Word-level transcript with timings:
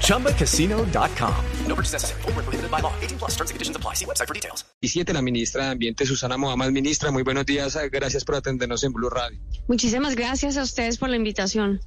ChumbaCasino.com. 0.00 1.34
No 1.66 1.74
purchase 1.74 1.92
necessary. 1.92 2.22
Full 2.22 2.32
prohibited 2.32 2.70
by 2.70 2.80
law. 2.80 2.92
18 3.02 3.18
plus 3.18 3.32
terms 3.36 3.50
and 3.50 3.56
conditions 3.56 3.76
apply. 3.76 3.94
See 3.94 4.06
website 4.06 4.28
for 4.28 4.34
details. 4.34 4.64
Y 4.80 4.88
siete, 4.88 5.12
la 5.12 5.22
ministra 5.22 5.64
de 5.64 5.70
Ambiente, 5.72 6.06
Susana 6.06 6.36
Mohamed. 6.38 6.70
Ministra, 6.70 7.10
muy 7.10 7.22
buenos 7.22 7.44
días. 7.44 7.76
Gracias 7.90 8.24
por 8.24 8.36
atendernos 8.36 8.82
en 8.84 8.92
Blue 8.92 9.10
Radio. 9.10 9.38
Muchísimas 9.68 10.14
gracias 10.14 10.56
a 10.56 10.62
ustedes 10.62 10.98
por 10.98 11.08
la 11.08 11.16
invitación. 11.16 11.80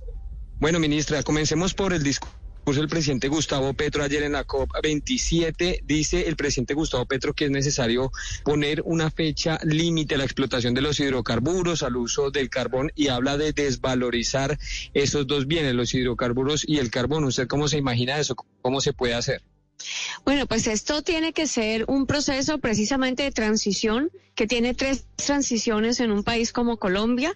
Bueno, 0.59 0.79
ministra, 0.79 1.21
comencemos 1.23 1.73
por 1.73 1.93
el 1.93 2.01
discurso 2.01 2.36
el 2.75 2.89
presidente 2.89 3.29
Gustavo 3.29 3.73
Petro 3.73 4.03
ayer 4.03 4.23
en 4.23 4.33
la 4.33 4.45
COP27. 4.45 5.83
Dice 5.85 6.27
el 6.27 6.35
presidente 6.35 6.73
Gustavo 6.73 7.05
Petro 7.05 7.33
que 7.33 7.45
es 7.45 7.51
necesario 7.51 8.11
poner 8.43 8.81
una 8.83 9.09
fecha 9.09 9.57
límite 9.63 10.15
a 10.15 10.17
la 10.17 10.25
explotación 10.25 10.73
de 10.73 10.81
los 10.81 10.99
hidrocarburos, 10.99 11.81
al 11.81 11.95
uso 11.95 12.29
del 12.29 12.49
carbón 12.49 12.91
y 12.93 13.07
habla 13.07 13.37
de 13.37 13.53
desvalorizar 13.53 14.59
esos 14.93 15.25
dos 15.27 15.47
bienes, 15.47 15.75
los 15.75 15.93
hidrocarburos 15.93 16.67
y 16.67 16.79
el 16.79 16.91
carbón. 16.91 17.23
¿Usted 17.23 17.47
cómo 17.47 17.69
se 17.69 17.77
imagina 17.77 18.19
eso? 18.19 18.35
¿Cómo 18.61 18.81
se 18.81 18.91
puede 18.91 19.13
hacer? 19.13 19.41
Bueno, 20.25 20.45
pues 20.45 20.67
esto 20.67 21.01
tiene 21.03 21.31
que 21.31 21.47
ser 21.47 21.85
un 21.87 22.05
proceso 22.05 22.57
precisamente 22.57 23.23
de 23.23 23.31
transición 23.31 24.11
que 24.35 24.45
tiene 24.45 24.73
tres 24.73 25.05
transiciones 25.15 26.01
en 26.01 26.11
un 26.11 26.23
país 26.23 26.51
como 26.51 26.77
Colombia 26.77 27.33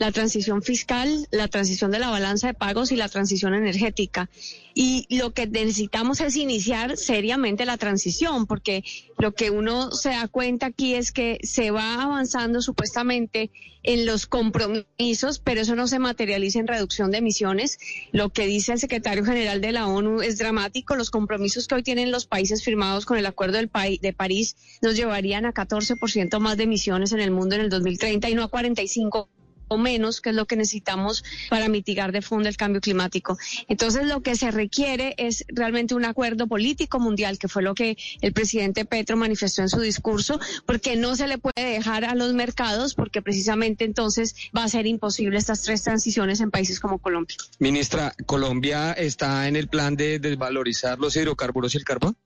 la 0.00 0.12
transición 0.12 0.62
fiscal, 0.62 1.28
la 1.30 1.46
transición 1.48 1.90
de 1.90 1.98
la 1.98 2.08
balanza 2.08 2.46
de 2.46 2.54
pagos 2.54 2.90
y 2.90 2.96
la 2.96 3.10
transición 3.10 3.52
energética. 3.52 4.30
Y 4.74 5.06
lo 5.14 5.34
que 5.34 5.46
necesitamos 5.46 6.22
es 6.22 6.36
iniciar 6.36 6.96
seriamente 6.96 7.66
la 7.66 7.76
transición, 7.76 8.46
porque 8.46 8.82
lo 9.18 9.34
que 9.34 9.50
uno 9.50 9.92
se 9.92 10.08
da 10.08 10.26
cuenta 10.26 10.66
aquí 10.66 10.94
es 10.94 11.12
que 11.12 11.38
se 11.42 11.70
va 11.70 12.02
avanzando 12.02 12.62
supuestamente 12.62 13.50
en 13.82 14.06
los 14.06 14.26
compromisos, 14.26 15.38
pero 15.38 15.60
eso 15.60 15.76
no 15.76 15.86
se 15.86 15.98
materializa 15.98 16.60
en 16.60 16.66
reducción 16.66 17.10
de 17.10 17.18
emisiones. 17.18 17.78
Lo 18.10 18.30
que 18.30 18.46
dice 18.46 18.72
el 18.72 18.78
secretario 18.78 19.22
general 19.22 19.60
de 19.60 19.72
la 19.72 19.86
ONU 19.86 20.22
es 20.22 20.38
dramático. 20.38 20.96
Los 20.96 21.10
compromisos 21.10 21.68
que 21.68 21.74
hoy 21.74 21.82
tienen 21.82 22.10
los 22.10 22.24
países 22.24 22.64
firmados 22.64 23.04
con 23.04 23.18
el 23.18 23.26
Acuerdo 23.26 23.58
del 23.58 23.70
de 24.00 24.12
París 24.14 24.56
nos 24.80 24.96
llevarían 24.96 25.44
a 25.44 25.52
14% 25.52 26.38
más 26.38 26.56
de 26.56 26.64
emisiones 26.64 27.12
en 27.12 27.20
el 27.20 27.32
mundo 27.32 27.56
en 27.56 27.60
el 27.60 27.68
2030 27.68 28.30
y 28.30 28.34
no 28.34 28.44
a 28.44 28.48
45 28.48 29.28
o 29.70 29.78
menos, 29.78 30.20
que 30.20 30.30
es 30.30 30.36
lo 30.36 30.46
que 30.46 30.56
necesitamos 30.56 31.24
para 31.48 31.68
mitigar 31.68 32.12
de 32.12 32.22
fondo 32.22 32.48
el 32.48 32.56
cambio 32.56 32.80
climático. 32.80 33.38
Entonces, 33.68 34.06
lo 34.06 34.20
que 34.20 34.34
se 34.34 34.50
requiere 34.50 35.14
es 35.16 35.44
realmente 35.48 35.94
un 35.94 36.04
acuerdo 36.04 36.48
político 36.48 36.98
mundial, 36.98 37.38
que 37.38 37.48
fue 37.48 37.62
lo 37.62 37.74
que 37.74 37.96
el 38.20 38.32
presidente 38.32 38.84
Petro 38.84 39.16
manifestó 39.16 39.62
en 39.62 39.68
su 39.68 39.80
discurso, 39.80 40.40
porque 40.66 40.96
no 40.96 41.14
se 41.14 41.28
le 41.28 41.38
puede 41.38 41.64
dejar 41.64 42.04
a 42.04 42.14
los 42.14 42.34
mercados, 42.34 42.94
porque 42.94 43.22
precisamente 43.22 43.84
entonces 43.84 44.34
va 44.56 44.64
a 44.64 44.68
ser 44.68 44.86
imposible 44.86 45.38
estas 45.38 45.62
tres 45.62 45.82
transiciones 45.82 46.40
en 46.40 46.50
países 46.50 46.80
como 46.80 46.98
Colombia. 46.98 47.36
Ministra, 47.60 48.12
¿Colombia 48.26 48.92
está 48.92 49.46
en 49.46 49.54
el 49.54 49.68
plan 49.68 49.94
de 49.94 50.18
desvalorizar 50.18 50.98
los 50.98 51.14
hidrocarburos 51.14 51.74
y 51.74 51.78
el 51.78 51.84
carbón? 51.84 52.16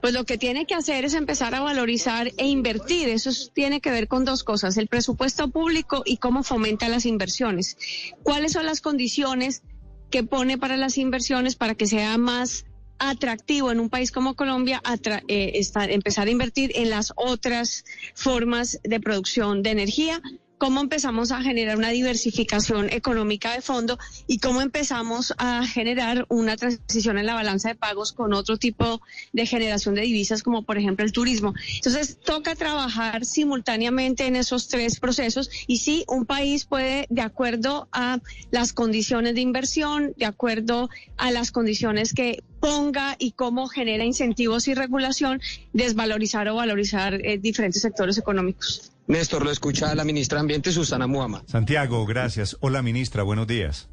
Pues 0.00 0.12
lo 0.12 0.24
que 0.24 0.38
tiene 0.38 0.66
que 0.66 0.74
hacer 0.74 1.04
es 1.04 1.14
empezar 1.14 1.54
a 1.54 1.60
valorizar 1.60 2.32
e 2.36 2.46
invertir. 2.46 3.08
Eso 3.08 3.30
tiene 3.52 3.80
que 3.80 3.90
ver 3.90 4.08
con 4.08 4.24
dos 4.24 4.44
cosas, 4.44 4.76
el 4.76 4.88
presupuesto 4.88 5.48
público 5.48 6.02
y 6.04 6.18
cómo 6.18 6.42
fomenta 6.42 6.88
las 6.88 7.06
inversiones. 7.06 7.76
¿Cuáles 8.22 8.52
son 8.52 8.66
las 8.66 8.80
condiciones 8.80 9.62
que 10.10 10.22
pone 10.22 10.58
para 10.58 10.76
las 10.76 10.98
inversiones 10.98 11.56
para 11.56 11.74
que 11.74 11.86
sea 11.86 12.16
más 12.18 12.64
atractivo 12.98 13.70
en 13.70 13.80
un 13.80 13.90
país 13.90 14.10
como 14.10 14.34
Colombia 14.34 14.80
eh, 15.28 15.60
empezar 15.88 16.28
a 16.28 16.30
invertir 16.30 16.72
en 16.74 16.90
las 16.90 17.12
otras 17.16 17.84
formas 18.14 18.80
de 18.84 19.00
producción 19.00 19.62
de 19.62 19.70
energía 19.70 20.22
cómo 20.58 20.80
empezamos 20.80 21.32
a 21.32 21.42
generar 21.42 21.76
una 21.76 21.90
diversificación 21.90 22.90
económica 22.90 23.52
de 23.52 23.60
fondo 23.60 23.98
y 24.26 24.38
cómo 24.38 24.60
empezamos 24.60 25.34
a 25.38 25.66
generar 25.66 26.26
una 26.28 26.56
transición 26.56 27.18
en 27.18 27.26
la 27.26 27.34
balanza 27.34 27.68
de 27.68 27.74
pagos 27.74 28.12
con 28.12 28.32
otro 28.32 28.56
tipo 28.56 29.00
de 29.32 29.46
generación 29.46 29.94
de 29.94 30.02
divisas, 30.02 30.42
como 30.42 30.62
por 30.62 30.78
ejemplo 30.78 31.04
el 31.04 31.12
turismo. 31.12 31.54
Entonces, 31.76 32.18
toca 32.18 32.54
trabajar 32.54 33.24
simultáneamente 33.24 34.26
en 34.26 34.36
esos 34.36 34.68
tres 34.68 34.98
procesos 34.98 35.50
y 35.66 35.78
sí, 35.78 36.04
un 36.08 36.26
país 36.26 36.64
puede, 36.64 37.06
de 37.10 37.22
acuerdo 37.22 37.88
a 37.92 38.20
las 38.50 38.72
condiciones 38.72 39.34
de 39.34 39.40
inversión, 39.40 40.14
de 40.16 40.26
acuerdo 40.26 40.88
a 41.16 41.30
las 41.30 41.50
condiciones 41.50 42.14
que 42.14 42.42
ponga 42.60 43.16
y 43.18 43.32
cómo 43.32 43.68
genera 43.68 44.04
incentivos 44.04 44.68
y 44.68 44.74
regulación, 44.74 45.40
desvalorizar 45.72 46.48
o 46.48 46.56
valorizar 46.56 47.14
eh, 47.14 47.38
diferentes 47.38 47.82
sectores 47.82 48.18
económicos. 48.18 48.92
Néstor, 49.06 49.44
lo 49.44 49.50
escucha 49.50 49.94
la 49.94 50.04
ministra 50.04 50.38
de 50.38 50.40
Ambiente, 50.40 50.72
Susana 50.72 51.06
Muama. 51.06 51.44
Santiago, 51.46 52.04
gracias. 52.06 52.56
Hola, 52.60 52.82
ministra, 52.82 53.22
buenos 53.22 53.46
días. 53.46 53.88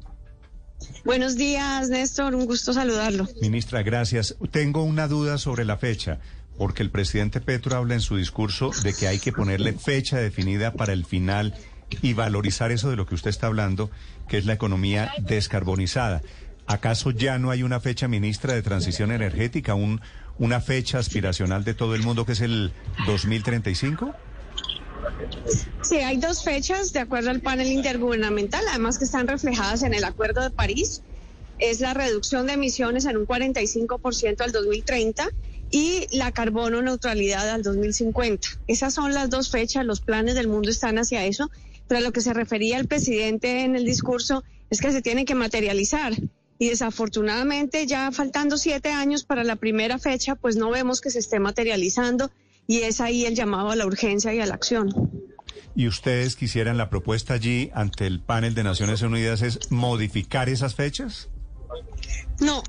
Buenos 1.04 1.36
días, 1.36 1.88
Néstor, 1.88 2.34
un 2.34 2.46
gusto 2.46 2.72
saludarlo. 2.72 3.28
Ministra, 3.40 3.82
gracias. 3.82 4.36
Tengo 4.50 4.82
una 4.82 5.06
duda 5.06 5.38
sobre 5.38 5.64
la 5.64 5.76
fecha, 5.76 6.18
porque 6.58 6.82
el 6.82 6.90
presidente 6.90 7.40
Petro 7.40 7.76
habla 7.76 7.94
en 7.94 8.00
su 8.00 8.16
discurso 8.16 8.70
de 8.82 8.92
que 8.92 9.06
hay 9.06 9.18
que 9.18 9.32
ponerle 9.32 9.72
fecha 9.72 10.18
definida 10.18 10.72
para 10.72 10.92
el 10.92 11.04
final 11.04 11.54
y 12.02 12.14
valorizar 12.14 12.72
eso 12.72 12.90
de 12.90 12.96
lo 12.96 13.06
que 13.06 13.14
usted 13.14 13.30
está 13.30 13.46
hablando, 13.46 13.90
que 14.28 14.38
es 14.38 14.46
la 14.46 14.54
economía 14.54 15.12
descarbonizada. 15.20 16.22
¿Acaso 16.66 17.10
ya 17.10 17.38
no 17.38 17.50
hay 17.50 17.62
una 17.62 17.80
fecha, 17.80 18.08
ministra, 18.08 18.54
de 18.54 18.62
transición 18.62 19.12
energética, 19.12 19.74
un, 19.74 20.00
una 20.38 20.60
fecha 20.60 20.98
aspiracional 20.98 21.64
de 21.64 21.74
todo 21.74 21.94
el 21.94 22.02
mundo 22.02 22.24
que 22.24 22.32
es 22.32 22.40
el 22.40 22.72
2035? 23.06 24.14
Sí, 25.82 25.96
hay 25.96 26.16
dos 26.16 26.42
fechas 26.42 26.92
de 26.92 27.00
acuerdo 27.00 27.30
al 27.30 27.40
panel 27.40 27.68
intergubernamental, 27.68 28.64
además 28.70 28.98
que 28.98 29.04
están 29.04 29.28
reflejadas 29.28 29.82
en 29.82 29.94
el 29.94 30.04
Acuerdo 30.04 30.42
de 30.42 30.50
París. 30.50 31.02
Es 31.58 31.80
la 31.80 31.94
reducción 31.94 32.46
de 32.46 32.54
emisiones 32.54 33.04
en 33.04 33.16
un 33.16 33.26
45% 33.26 34.40
al 34.40 34.52
2030 34.52 35.28
y 35.70 36.06
la 36.16 36.32
carbono 36.32 36.82
neutralidad 36.82 37.48
al 37.50 37.62
2050. 37.62 38.48
Esas 38.66 38.94
son 38.94 39.12
las 39.12 39.30
dos 39.30 39.50
fechas, 39.50 39.84
los 39.84 40.00
planes 40.00 40.34
del 40.34 40.48
mundo 40.48 40.70
están 40.70 40.98
hacia 40.98 41.24
eso, 41.24 41.50
pero 41.86 41.98
a 41.98 42.02
lo 42.02 42.12
que 42.12 42.20
se 42.20 42.32
refería 42.32 42.78
el 42.78 42.86
presidente 42.86 43.64
en 43.64 43.76
el 43.76 43.84
discurso 43.84 44.42
es 44.70 44.80
que 44.80 44.92
se 44.92 45.02
tiene 45.02 45.24
que 45.24 45.34
materializar. 45.34 46.14
Y 46.58 46.68
desafortunadamente, 46.68 47.86
ya 47.86 48.12
faltando 48.12 48.56
siete 48.56 48.90
años 48.90 49.24
para 49.24 49.44
la 49.44 49.56
primera 49.56 49.98
fecha, 49.98 50.36
pues 50.36 50.56
no 50.56 50.70
vemos 50.70 51.00
que 51.00 51.10
se 51.10 51.18
esté 51.18 51.40
materializando 51.40 52.30
y 52.66 52.78
es 52.78 53.00
ahí 53.00 53.26
el 53.26 53.34
llamado 53.34 53.70
a 53.70 53.76
la 53.76 53.86
urgencia 53.86 54.32
y 54.32 54.40
a 54.40 54.46
la 54.46 54.54
acción. 54.54 55.10
¿Y 55.76 55.88
ustedes 55.88 56.36
quisieran 56.36 56.78
la 56.78 56.88
propuesta 56.88 57.34
allí 57.34 57.70
ante 57.74 58.06
el 58.06 58.20
panel 58.20 58.54
de 58.54 58.62
Naciones 58.62 59.02
Unidas 59.02 59.42
es 59.42 59.70
modificar 59.70 60.48
esas 60.48 60.74
fechas? 60.76 61.28
No, 62.40 62.62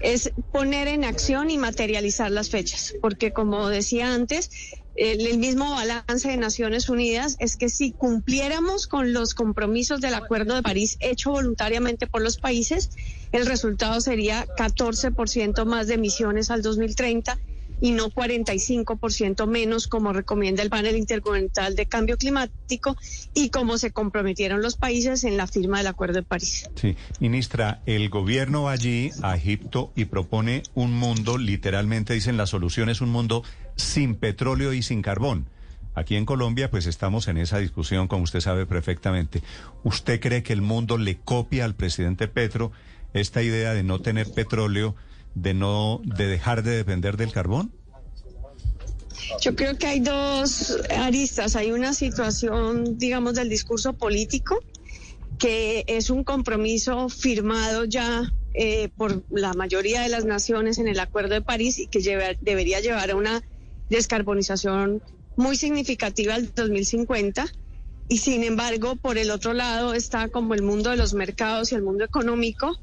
es 0.00 0.32
poner 0.50 0.88
en 0.88 1.04
acción 1.04 1.50
y 1.50 1.58
materializar 1.58 2.30
las 2.30 2.48
fechas, 2.48 2.94
porque 3.02 3.32
como 3.32 3.68
decía 3.68 4.14
antes, 4.14 4.50
el, 4.98 5.38
mismo 5.38 5.70
balance 5.70 6.28
de 6.28 6.36
Naciones 6.36 6.88
Unidas 6.88 7.36
es 7.38 7.56
que 7.56 7.68
si 7.68 7.92
cumpliéramos 7.92 8.88
con 8.88 9.12
los 9.12 9.32
compromisos 9.34 10.00
del 10.00 10.14
Acuerdo 10.14 10.56
de 10.56 10.62
París 10.62 10.96
hecho 11.00 11.30
voluntariamente 11.30 12.08
por 12.08 12.20
los 12.20 12.38
países, 12.38 12.90
el 13.30 13.46
resultado 13.46 14.00
sería 14.00 14.46
14% 14.58 15.64
más 15.66 15.86
de 15.86 15.94
emisiones 15.94 16.50
al 16.50 16.62
2030 16.62 17.38
y 17.80 17.92
no 17.92 18.10
45% 18.10 19.46
menos 19.46 19.86
como 19.86 20.12
recomienda 20.12 20.62
el 20.62 20.70
panel 20.70 20.96
intergubernamental 20.96 21.76
de 21.76 21.86
cambio 21.86 22.16
climático 22.16 22.96
y 23.34 23.50
como 23.50 23.78
se 23.78 23.90
comprometieron 23.90 24.62
los 24.62 24.76
países 24.76 25.24
en 25.24 25.36
la 25.36 25.46
firma 25.46 25.78
del 25.78 25.86
Acuerdo 25.86 26.16
de 26.16 26.22
París. 26.22 26.68
Sí, 26.74 26.96
ministra, 27.20 27.82
el 27.86 28.08
gobierno 28.08 28.64
va 28.64 28.72
allí 28.72 29.10
a 29.22 29.36
Egipto 29.36 29.92
y 29.94 30.06
propone 30.06 30.62
un 30.74 30.92
mundo, 30.92 31.38
literalmente 31.38 32.14
dicen 32.14 32.36
la 32.36 32.46
solución 32.46 32.88
es 32.88 33.00
un 33.00 33.10
mundo 33.10 33.42
sin 33.76 34.16
petróleo 34.16 34.72
y 34.72 34.82
sin 34.82 35.02
carbón. 35.02 35.46
Aquí 35.94 36.14
en 36.14 36.26
Colombia, 36.26 36.70
pues 36.70 36.86
estamos 36.86 37.26
en 37.26 37.38
esa 37.38 37.58
discusión, 37.58 38.06
como 38.06 38.22
usted 38.22 38.40
sabe 38.40 38.66
perfectamente. 38.66 39.42
¿Usted 39.82 40.20
cree 40.20 40.44
que 40.44 40.52
el 40.52 40.62
mundo 40.62 40.96
le 40.96 41.16
copia 41.16 41.64
al 41.64 41.74
presidente 41.74 42.28
Petro 42.28 42.70
esta 43.14 43.42
idea 43.42 43.74
de 43.74 43.82
no 43.82 43.98
tener 43.98 44.30
petróleo? 44.32 44.94
De 45.34 45.54
no 45.54 46.00
de 46.04 46.26
dejar 46.26 46.62
de 46.62 46.72
depender 46.72 47.16
del 47.16 47.32
carbón? 47.32 47.72
Yo 49.40 49.54
creo 49.54 49.76
que 49.76 49.86
hay 49.86 50.00
dos 50.00 50.78
aristas. 50.90 51.56
Hay 51.56 51.72
una 51.72 51.92
situación, 51.92 52.98
digamos, 52.98 53.34
del 53.34 53.48
discurso 53.48 53.92
político, 53.92 54.58
que 55.38 55.84
es 55.86 56.10
un 56.10 56.24
compromiso 56.24 57.08
firmado 57.08 57.84
ya 57.84 58.32
eh, 58.54 58.88
por 58.96 59.22
la 59.30 59.52
mayoría 59.54 60.00
de 60.00 60.08
las 60.08 60.24
naciones 60.24 60.78
en 60.78 60.88
el 60.88 60.98
Acuerdo 60.98 61.34
de 61.34 61.42
París 61.42 61.78
y 61.78 61.86
que 61.86 62.00
debería 62.40 62.80
llevar 62.80 63.10
a 63.10 63.16
una 63.16 63.42
descarbonización 63.90 65.02
muy 65.36 65.56
significativa 65.56 66.34
al 66.34 66.52
2050. 66.54 67.46
Y 68.08 68.18
sin 68.18 68.42
embargo, 68.42 68.96
por 68.96 69.18
el 69.18 69.30
otro 69.30 69.52
lado 69.52 69.94
está 69.94 70.28
como 70.28 70.54
el 70.54 70.62
mundo 70.62 70.90
de 70.90 70.96
los 70.96 71.12
mercados 71.12 71.70
y 71.70 71.74
el 71.74 71.82
mundo 71.82 72.04
económico, 72.04 72.80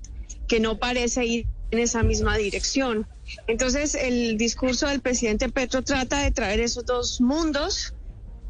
que 0.47 0.59
no 0.59 0.77
parece 0.77 1.25
ir 1.25 1.47
en 1.75 1.83
esa 1.83 2.03
misma 2.03 2.37
dirección. 2.37 3.07
Entonces, 3.47 3.95
el 3.95 4.37
discurso 4.37 4.87
del 4.87 5.01
presidente 5.01 5.49
Petro 5.49 5.83
trata 5.83 6.19
de 6.23 6.31
traer 6.31 6.59
esos 6.59 6.85
dos 6.85 7.21
mundos 7.21 7.93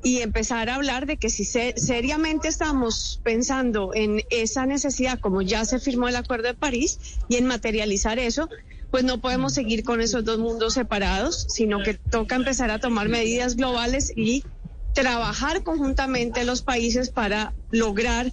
y 0.04 0.22
empezar 0.22 0.70
a 0.70 0.76
hablar 0.76 1.08
de 1.08 1.18
que 1.18 1.32
si 1.32 1.44
seriamente 1.46 2.48
estamos 2.48 3.20
pensando 3.24 3.92
en 3.96 4.22
esa 4.30 4.68
necesidad, 4.68 5.20
como 5.20 5.42
ya 5.42 5.66
se 5.66 5.80
firmó 5.80 6.08
el 6.08 6.16
Acuerdo 6.16 6.48
de 6.48 6.54
París, 6.54 7.00
y 7.28 7.38
en 7.38 7.48
materializar 7.48 8.20
eso, 8.20 8.48
pues 8.92 9.04
no 9.04 9.20
podemos 9.20 9.54
seguir 9.54 9.84
con 9.84 10.02
esos 10.02 10.24
dos 10.24 10.38
mundos 10.38 10.76
separados, 10.76 11.48
sino 11.50 11.82
que 11.82 11.96
toca 11.96 12.36
empezar 12.36 12.70
a 12.70 12.80
tomar 12.80 13.10
medidas 13.10 13.56
globales 13.56 14.14
y 14.16 14.44
trabajar 14.94 15.64
conjuntamente 15.64 16.46
los 16.46 16.62
países 16.62 17.10
para 17.10 17.56
lograr 17.72 18.32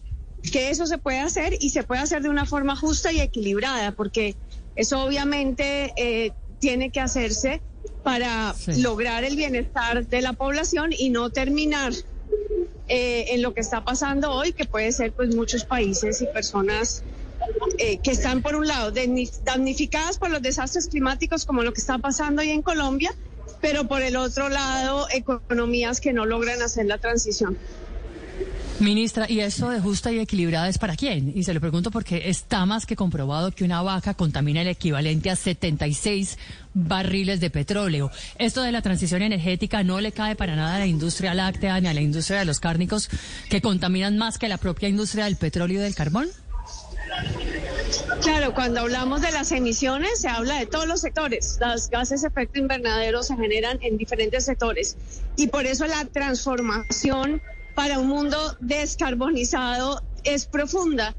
que 0.50 0.70
eso 0.70 0.86
se 0.86 0.98
pueda 0.98 1.24
hacer 1.24 1.56
y 1.58 1.70
se 1.70 1.84
pueda 1.84 2.02
hacer 2.02 2.22
de 2.22 2.28
una 2.28 2.46
forma 2.46 2.76
justa 2.76 3.12
y 3.12 3.20
equilibrada, 3.20 3.92
porque 3.92 4.36
eso 4.76 5.02
obviamente 5.02 5.92
eh, 5.96 6.32
tiene 6.58 6.90
que 6.90 7.00
hacerse 7.00 7.60
para 8.02 8.54
lograr 8.78 9.24
el 9.24 9.36
bienestar 9.36 10.06
de 10.06 10.22
la 10.22 10.32
población 10.32 10.90
y 10.96 11.10
no 11.10 11.30
terminar 11.30 11.92
eh, 12.88 13.26
en 13.28 13.42
lo 13.42 13.54
que 13.54 13.60
está 13.60 13.84
pasando 13.84 14.32
hoy, 14.32 14.52
que 14.52 14.64
puede 14.64 14.92
ser 14.92 15.12
pues 15.12 15.34
muchos 15.34 15.64
países 15.64 16.20
y 16.20 16.26
personas 16.26 17.02
eh, 17.78 17.98
que 17.98 18.10
están 18.10 18.42
por 18.42 18.54
un 18.54 18.66
lado 18.66 18.92
damnificadas 19.44 20.19
por 20.19 20.30
los 20.30 20.42
desastres 20.42 20.88
climáticos 20.88 21.44
como 21.44 21.62
lo 21.62 21.72
que 21.72 21.80
está 21.80 21.98
pasando 21.98 22.42
hoy 22.42 22.50
en 22.50 22.62
Colombia, 22.62 23.12
pero 23.60 23.86
por 23.86 24.02
el 24.02 24.16
otro 24.16 24.48
lado 24.48 25.06
economías 25.10 26.00
que 26.00 26.12
no 26.12 26.26
logran 26.26 26.62
hacer 26.62 26.86
la 26.86 26.98
transición. 26.98 27.56
Ministra, 28.80 29.30
¿y 29.30 29.40
eso 29.40 29.70
de 29.70 29.80
justa 29.80 30.10
y 30.10 30.19
equilibrada 30.19 30.69
es 30.69 30.78
para 30.78 30.96
quién? 30.96 31.32
Y 31.34 31.44
se 31.44 31.54
lo 31.54 31.60
pregunto 31.60 31.90
porque 31.90 32.28
está 32.28 32.66
más 32.66 32.84
que 32.84 32.96
comprobado 32.96 33.52
que 33.52 33.64
una 33.64 33.80
vaca 33.82 34.14
contamina 34.14 34.62
el 34.62 34.69
equivalente 34.69 35.30
a 35.30 35.36
76 35.36 36.38
barriles 36.74 37.40
de 37.40 37.50
petróleo. 37.50 38.10
Esto 38.38 38.62
de 38.62 38.72
la 38.72 38.82
transición 38.82 39.22
energética 39.22 39.84
no 39.84 40.00
le 40.00 40.12
cae 40.12 40.34
para 40.34 40.56
nada 40.56 40.76
a 40.76 40.78
la 40.80 40.86
industria 40.86 41.34
láctea 41.34 41.80
ni 41.80 41.88
a 41.88 41.94
la 41.94 42.00
industria 42.00 42.40
de 42.40 42.44
los 42.44 42.60
cárnicos 42.60 43.08
que 43.48 43.60
contaminan 43.60 44.19
más 44.19 44.38
que 44.38 44.48
la 44.48 44.58
propia 44.58 44.88
industria 44.88 45.26
del 45.26 45.36
petróleo 45.36 45.78
y 45.78 45.82
del 45.82 45.94
carbón. 45.94 46.28
Claro, 48.22 48.54
cuando 48.54 48.80
hablamos 48.80 49.20
de 49.20 49.32
las 49.32 49.52
emisiones 49.52 50.20
se 50.20 50.28
habla 50.28 50.58
de 50.58 50.66
todos 50.66 50.86
los 50.86 51.00
sectores. 51.00 51.58
Los 51.60 51.90
gases 51.90 52.22
de 52.22 52.28
efecto 52.28 52.58
invernadero 52.58 53.22
se 53.22 53.36
generan 53.36 53.78
en 53.82 53.98
diferentes 53.98 54.44
sectores 54.44 54.96
y 55.36 55.48
por 55.48 55.66
eso 55.66 55.86
la 55.86 56.04
transformación 56.06 57.42
para 57.74 57.98
un 57.98 58.08
mundo 58.08 58.38
descarbonizado 58.60 60.02
es 60.24 60.46
profunda. 60.46 61.14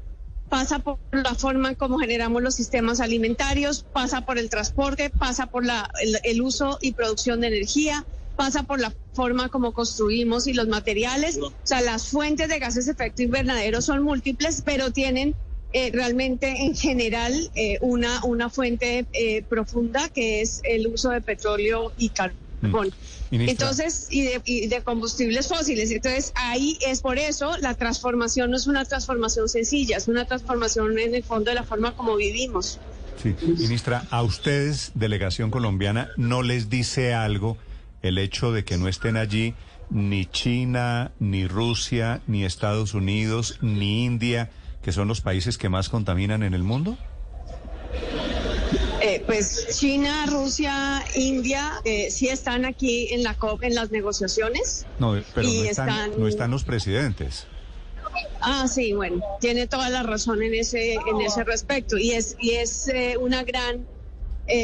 Pasa 0.48 0.78
por 0.78 0.98
la 1.10 1.34
forma 1.34 1.70
en 1.70 1.74
cómo 1.74 1.98
generamos 1.98 2.42
los 2.42 2.54
sistemas 2.54 3.00
alimentarios, 3.00 3.84
pasa 3.92 4.24
por 4.24 4.38
el 4.38 4.50
transporte, 4.50 5.10
pasa 5.10 5.46
por 5.46 5.64
la, 5.64 5.90
el, 6.22 6.42
uso 6.42 6.78
y 6.80 6.92
producción 6.92 7.40
de 7.40 7.48
energía, 7.48 8.04
pasa 8.36 8.62
por 8.62 8.80
la 8.80 8.92
forma 9.14 9.48
como 9.48 9.72
construimos 9.72 10.46
y 10.46 10.52
los 10.52 10.68
materiales. 10.68 11.38
O 11.38 11.52
sea, 11.64 11.80
las 11.80 12.08
fuentes 12.08 12.48
de 12.48 12.58
gases 12.58 12.86
de 12.86 12.92
efecto 12.92 13.22
invernadero 13.22 13.80
son 13.80 14.02
múltiples, 14.02 14.62
pero 14.64 14.92
tienen 14.92 15.34
eh, 15.72 15.90
realmente 15.92 16.46
en 16.48 16.76
general 16.76 17.50
eh, 17.56 17.78
una, 17.80 18.24
una 18.24 18.48
fuente 18.48 19.06
eh, 19.12 19.42
profunda 19.42 20.08
que 20.08 20.40
es 20.40 20.60
el 20.62 20.86
uso 20.86 21.10
de 21.10 21.20
petróleo 21.20 21.92
y 21.96 22.10
carbón. 22.10 22.43
Mm. 22.68 23.48
Entonces, 23.48 24.06
y 24.10 24.66
de, 24.66 24.82
combustibles 24.82 25.48
fósiles. 25.48 25.90
Entonces, 25.90 26.32
ahí 26.36 26.78
es 26.86 27.00
por 27.00 27.18
eso 27.18 27.56
la 27.58 27.74
transformación 27.74 28.50
no 28.50 28.56
es 28.56 28.66
una 28.66 28.84
transformación 28.84 29.48
sencilla, 29.48 29.96
es 29.96 30.08
una 30.08 30.24
transformación 30.24 30.98
en 30.98 31.14
el 31.14 31.24
fondo 31.24 31.50
de 31.50 31.56
la 31.56 31.64
forma 31.64 31.96
como 31.96 32.16
vivimos. 32.16 32.78
Sí, 33.22 33.34
ministra, 33.42 34.06
a 34.10 34.22
ustedes, 34.22 34.92
delegación 34.94 35.50
colombiana, 35.50 36.10
¿no 36.16 36.42
les 36.42 36.68
dice 36.68 37.14
algo 37.14 37.56
el 38.02 38.18
hecho 38.18 38.52
de 38.52 38.64
que 38.64 38.76
no 38.76 38.88
estén 38.88 39.16
allí 39.16 39.54
ni 39.90 40.26
China, 40.26 41.12
ni 41.20 41.46
Rusia, 41.46 42.22
ni 42.26 42.44
Estados 42.44 42.94
Unidos, 42.94 43.58
ni 43.60 44.04
India, 44.04 44.50
que 44.82 44.92
son 44.92 45.08
los 45.08 45.20
países 45.20 45.58
que 45.58 45.68
más 45.68 45.88
contaminan 45.88 46.42
en 46.42 46.54
el 46.54 46.62
mundo? 46.62 46.98
Eh, 49.06 49.22
pues 49.26 49.66
China, 49.78 50.24
Rusia, 50.30 51.04
India 51.14 51.74
eh, 51.84 52.10
sí 52.10 52.28
están 52.30 52.64
aquí 52.64 53.12
en 53.12 53.22
la 53.22 53.34
COP 53.34 53.62
en 53.62 53.74
las 53.74 53.90
negociaciones. 53.90 54.86
No, 54.98 55.22
pero 55.34 55.46
no 55.46 55.64
están, 55.64 56.18
no 56.18 56.26
están 56.26 56.50
los 56.50 56.64
presidentes. 56.64 57.46
Ah, 58.40 58.66
sí, 58.66 58.94
bueno, 58.94 59.22
tiene 59.42 59.66
toda 59.66 59.90
la 59.90 60.04
razón 60.04 60.42
en 60.42 60.54
ese 60.54 60.94
en 60.94 61.20
ese 61.20 61.44
respecto 61.44 61.98
y 61.98 62.12
es 62.12 62.36
y 62.40 62.52
es 62.52 62.88
eh, 62.88 63.18
una 63.18 63.44
gran 63.44 63.86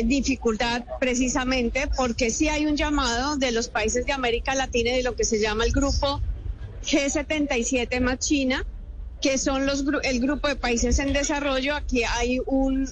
dificultad 0.05 0.85
precisamente 1.01 1.89
porque 1.95 2.31
sí 2.31 2.49
hay 2.49 2.65
un 2.65 2.77
llamado 2.77 3.37
de 3.37 3.51
los 3.53 3.69
países 3.69 4.07
de 4.07 4.13
América 4.13 4.55
Latina 4.55 4.91
y 4.91 4.97
de 4.97 5.03
lo 5.03 5.17
que 5.17 5.25
se 5.25 5.39
llama 5.39 5.65
el 5.65 5.73
grupo 5.73 6.23
G77 6.85 8.01
más 8.01 8.19
China, 8.21 8.65
que 9.21 9.37
son 9.37 9.67
los 9.67 9.85
el 10.03 10.21
grupo 10.21 10.49
de 10.49 10.57
países 10.57 10.99
en 10.99 11.13
desarrollo. 11.13 11.75
Aquí 11.75 12.05
hay 12.05 12.41
un 12.47 12.89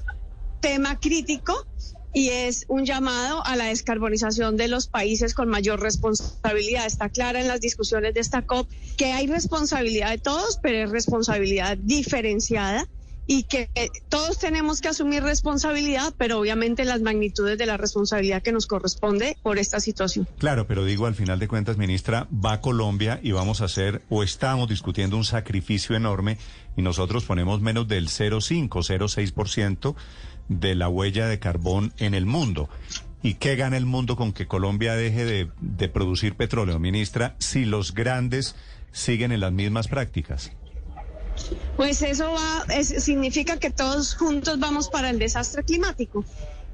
tema 0.60 0.98
crítico 1.00 1.66
y 2.12 2.30
es 2.30 2.64
un 2.68 2.84
llamado 2.84 3.44
a 3.44 3.56
la 3.56 3.66
descarbonización 3.66 4.56
de 4.56 4.68
los 4.68 4.88
países 4.88 5.34
con 5.34 5.48
mayor 5.48 5.80
responsabilidad. 5.80 6.86
Está 6.86 7.08
clara 7.10 7.40
en 7.40 7.48
las 7.48 7.60
discusiones 7.60 8.14
de 8.14 8.20
esta 8.20 8.42
COP 8.42 8.68
que 8.96 9.12
hay 9.12 9.26
responsabilidad 9.26 10.10
de 10.10 10.18
todos, 10.18 10.58
pero 10.62 10.84
es 10.84 10.90
responsabilidad 10.90 11.76
diferenciada 11.76 12.86
y 13.30 13.42
que 13.42 13.68
todos 14.08 14.38
tenemos 14.38 14.80
que 14.80 14.88
asumir 14.88 15.22
responsabilidad, 15.22 16.14
pero 16.16 16.40
obviamente 16.40 16.86
las 16.86 17.02
magnitudes 17.02 17.58
de 17.58 17.66
la 17.66 17.76
responsabilidad 17.76 18.42
que 18.42 18.52
nos 18.52 18.66
corresponde 18.66 19.36
por 19.42 19.58
esta 19.58 19.80
situación. 19.80 20.26
Claro, 20.38 20.66
pero 20.66 20.82
digo, 20.86 21.04
al 21.04 21.14
final 21.14 21.38
de 21.38 21.46
cuentas, 21.46 21.76
ministra, 21.76 22.26
va 22.32 22.62
Colombia 22.62 23.20
y 23.22 23.32
vamos 23.32 23.60
a 23.60 23.66
hacer 23.66 24.00
o 24.08 24.22
estamos 24.22 24.66
discutiendo 24.70 25.18
un 25.18 25.24
sacrificio 25.24 25.94
enorme 25.94 26.38
y 26.74 26.80
nosotros 26.80 27.24
ponemos 27.24 27.60
menos 27.60 27.86
del 27.86 28.08
0,5, 28.08 28.70
0,6% 28.70 29.94
de 30.48 30.74
la 30.74 30.88
huella 30.88 31.28
de 31.28 31.38
carbón 31.38 31.92
en 31.98 32.14
el 32.14 32.26
mundo. 32.26 32.68
¿Y 33.22 33.34
qué 33.34 33.56
gana 33.56 33.76
el 33.76 33.86
mundo 33.86 34.16
con 34.16 34.32
que 34.32 34.46
Colombia 34.46 34.94
deje 34.94 35.24
de, 35.24 35.88
producir 35.88 36.36
petróleo, 36.36 36.78
ministra, 36.78 37.34
si 37.38 37.64
los 37.64 37.94
grandes 37.94 38.54
siguen 38.92 39.32
en 39.32 39.40
las 39.40 39.52
mismas 39.52 39.88
prácticas? 39.88 40.52
Pues 41.76 42.02
eso 42.02 42.32
va, 42.32 42.82
significa 42.82 43.58
que 43.58 43.70
todos 43.70 44.14
juntos 44.14 44.58
vamos 44.58 44.88
para 44.88 45.10
el 45.10 45.18
desastre 45.18 45.62
climático. 45.64 46.24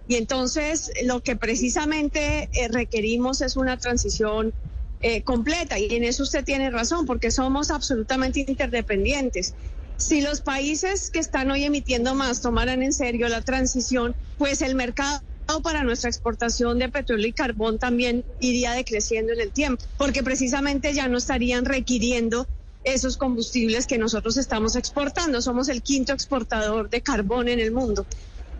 Y 0.06 0.16
entonces 0.16 0.90
lo 1.04 1.22
que 1.22 1.34
precisamente 1.37 2.50
eh, 2.52 2.68
requerimos 2.68 3.40
es 3.40 3.56
una 3.56 3.78
transición 3.78 4.52
eh, 5.00 5.22
completa. 5.22 5.78
Y 5.78 5.94
en 5.94 6.04
eso 6.04 6.22
usted 6.22 6.44
tiene 6.44 6.70
razón, 6.70 7.06
porque 7.06 7.30
somos 7.30 7.70
absolutamente 7.70 8.40
interdependientes. 8.40 9.54
Si 9.96 10.20
los 10.20 10.40
países 10.40 11.10
que 11.10 11.20
están 11.20 11.50
hoy 11.50 11.64
emitiendo 11.64 12.14
más 12.14 12.42
tomaran 12.42 12.82
en 12.82 12.92
serio 12.92 13.28
la 13.28 13.42
transición, 13.42 14.14
pues 14.38 14.60
el 14.62 14.74
mercado 14.74 15.22
para 15.62 15.84
nuestra 15.84 16.10
exportación 16.10 16.78
de 16.78 16.88
petróleo 16.88 17.28
y 17.28 17.32
carbón 17.32 17.78
también 17.78 18.24
iría 18.40 18.72
decreciendo 18.72 19.32
en 19.32 19.40
el 19.40 19.52
tiempo, 19.52 19.84
porque 19.96 20.22
precisamente 20.22 20.94
ya 20.94 21.08
no 21.08 21.18
estarían 21.18 21.64
requiriendo 21.64 22.46
esos 22.82 23.16
combustibles 23.16 23.86
que 23.86 23.98
nosotros 23.98 24.36
estamos 24.36 24.76
exportando. 24.76 25.40
Somos 25.40 25.68
el 25.68 25.82
quinto 25.82 26.12
exportador 26.12 26.90
de 26.90 27.00
carbón 27.00 27.48
en 27.48 27.60
el 27.60 27.72
mundo. 27.72 28.06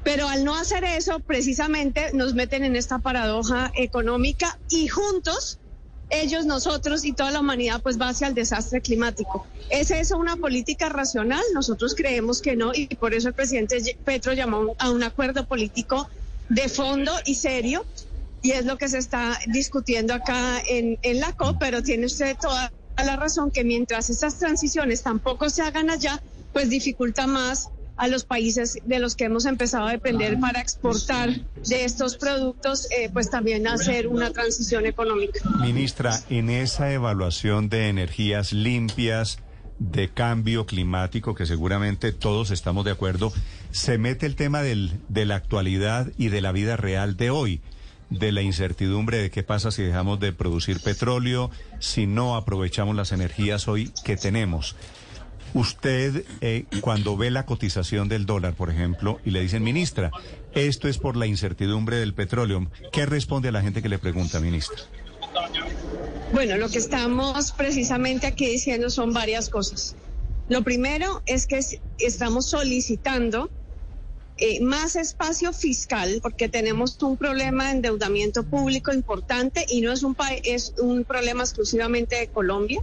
Pero 0.03 0.29
al 0.29 0.45
no 0.45 0.55
hacer 0.55 0.85
eso, 0.85 1.21
precisamente 1.21 2.11
nos 2.13 2.35
meten 2.35 2.65
en 2.65 2.77
esta 2.77 2.99
paradoja 2.99 3.73
económica 3.75 4.59
y 4.69 4.89
juntos 4.89 5.59
ellos, 6.11 6.47
nosotros 6.47 7.05
y 7.05 7.13
toda 7.13 7.31
la 7.31 7.41
humanidad 7.41 7.81
pues 7.83 8.01
va 8.01 8.09
hacia 8.09 8.29
el 8.29 8.35
desastre 8.35 8.81
climático. 8.81 9.47
¿Es 9.71 9.91
eso 9.91 10.17
una 10.17 10.37
política 10.37 10.89
racional? 10.89 11.43
Nosotros 11.55 11.95
creemos 11.95 12.41
que 12.41 12.57
no 12.57 12.73
y 12.75 12.87
por 12.87 13.15
eso 13.15 13.29
el 13.29 13.35
presidente 13.35 13.97
Petro 14.05 14.33
llamó 14.33 14.75
a 14.79 14.91
un 14.91 15.03
acuerdo 15.03 15.45
político 15.45 16.09
de 16.49 16.69
fondo 16.69 17.13
y 17.25 17.35
serio 17.35 17.85
y 18.43 18.53
es 18.53 18.67
lo 18.67 18.77
que 18.77 18.89
se 18.89 18.99
está 18.99 19.39
discutiendo 19.47 20.13
acá 20.13 20.63
en, 20.69 20.99
en 21.03 21.21
la 21.21 21.33
COP, 21.33 21.57
pero 21.59 21.83
tiene 21.83 22.07
usted 22.07 22.37
toda 22.41 22.73
la 23.03 23.17
razón 23.17 23.51
que 23.51 23.65
mientras 23.65 24.11
esas 24.11 24.39
transiciones 24.39 25.03
tampoco 25.03 25.49
se 25.51 25.63
hagan 25.63 25.91
allá, 25.91 26.23
pues 26.53 26.69
dificulta 26.69 27.27
más 27.27 27.71
a 27.97 28.09
los 28.09 28.25
países 28.25 28.79
de 28.85 28.99
los 28.99 29.15
que 29.15 29.25
hemos 29.25 29.47
empezado 29.47 29.87
a 29.87 29.93
depender 29.93 30.39
para 30.41 30.61
exportar 30.61 31.31
de 31.67 31.85
estos 31.85 32.17
productos, 32.17 32.89
eh, 32.91 33.09
pues 33.13 33.31
también 33.31 33.67
hacer 33.67 34.09
una 34.09 34.31
transición 34.31 34.87
económica. 34.87 35.41
Ministra, 35.61 36.21
en 36.29 36.51
esa 36.51 36.93
evaluación 36.93 37.69
de 37.69 37.89
energías 37.89 38.53
limpias, 38.53 39.39
de 39.79 40.09
cambio 40.09 40.67
climático, 40.67 41.35
que 41.35 41.47
seguramente 41.47 42.13
todos 42.13 42.51
estamos 42.51 42.85
de 42.85 42.93
acuerdo, 42.93 43.33
se 43.71 43.99
mete 43.99 44.27
el 44.27 44.37
tema 44.37 44.63
del, 44.63 45.01
de 45.09 45.25
la 45.25 45.37
actualidad 45.37 46.13
y 46.17 46.29
de 46.29 46.41
la 46.41 46.53
vida 46.53 46.77
real 46.77 47.17
de 47.17 47.31
hoy 47.31 47.61
de 48.11 48.33
la 48.33 48.43
incertidumbre 48.43 49.19
de 49.19 49.31
qué 49.31 49.43
pasa 49.43 49.71
si 49.71 49.83
dejamos 49.83 50.21
de 50.21 50.33
producir 50.33 50.81
petróleo, 50.81 51.51
si 51.81 52.07
no 52.07 52.37
aprovechamos 52.37 52.95
las 52.95 53.13
energías 53.13 53.67
hoy 53.67 53.91
que 54.05 54.17
tenemos. 54.17 54.77
Usted, 55.55 56.25
eh, 56.41 56.65
cuando 56.81 57.17
ve 57.17 57.31
la 57.31 57.47
cotización 57.47 58.09
del 58.09 58.27
dólar, 58.27 58.55
por 58.55 58.71
ejemplo, 58.71 59.21
y 59.25 59.31
le 59.31 59.41
dicen, 59.41 59.63
ministra, 59.63 60.11
esto 60.53 60.89
es 60.89 60.99
por 60.99 61.17
la 61.17 61.27
incertidumbre 61.27 61.97
del 61.97 62.13
petróleo, 62.13 62.69
¿qué 62.93 63.07
responde 63.07 63.49
a 63.49 63.53
la 63.53 63.63
gente 63.63 63.81
que 63.81 63.89
le 63.89 63.99
pregunta, 63.99 64.41
ministra? 64.41 64.79
Bueno, 66.33 66.57
lo 66.57 66.69
que 66.69 66.79
estamos 66.79 67.53
precisamente 67.53 68.27
aquí 68.27 68.47
diciendo 68.47 68.91
son 68.91 69.13
varias 69.13 69.49
cosas. 69.49 69.95
Lo 70.49 70.63
primero 70.63 71.23
es 71.27 71.47
que 71.47 71.61
estamos 71.99 72.51
solicitando 72.51 73.49
eh, 74.37 74.61
más 74.61 74.97
espacio 74.97 75.53
fiscal 75.53 76.19
porque 76.21 76.49
tenemos 76.49 77.01
un 77.03 77.17
problema 77.17 77.67
de 77.67 77.71
endeudamiento 77.77 78.43
público 78.43 78.93
importante 78.93 79.65
y 79.69 79.81
no 79.81 79.93
es 79.93 80.03
un, 80.03 80.17
es 80.43 80.75
un 80.79 81.05
problema 81.05 81.45
exclusivamente 81.45 82.17
de 82.17 82.27
Colombia. 82.27 82.83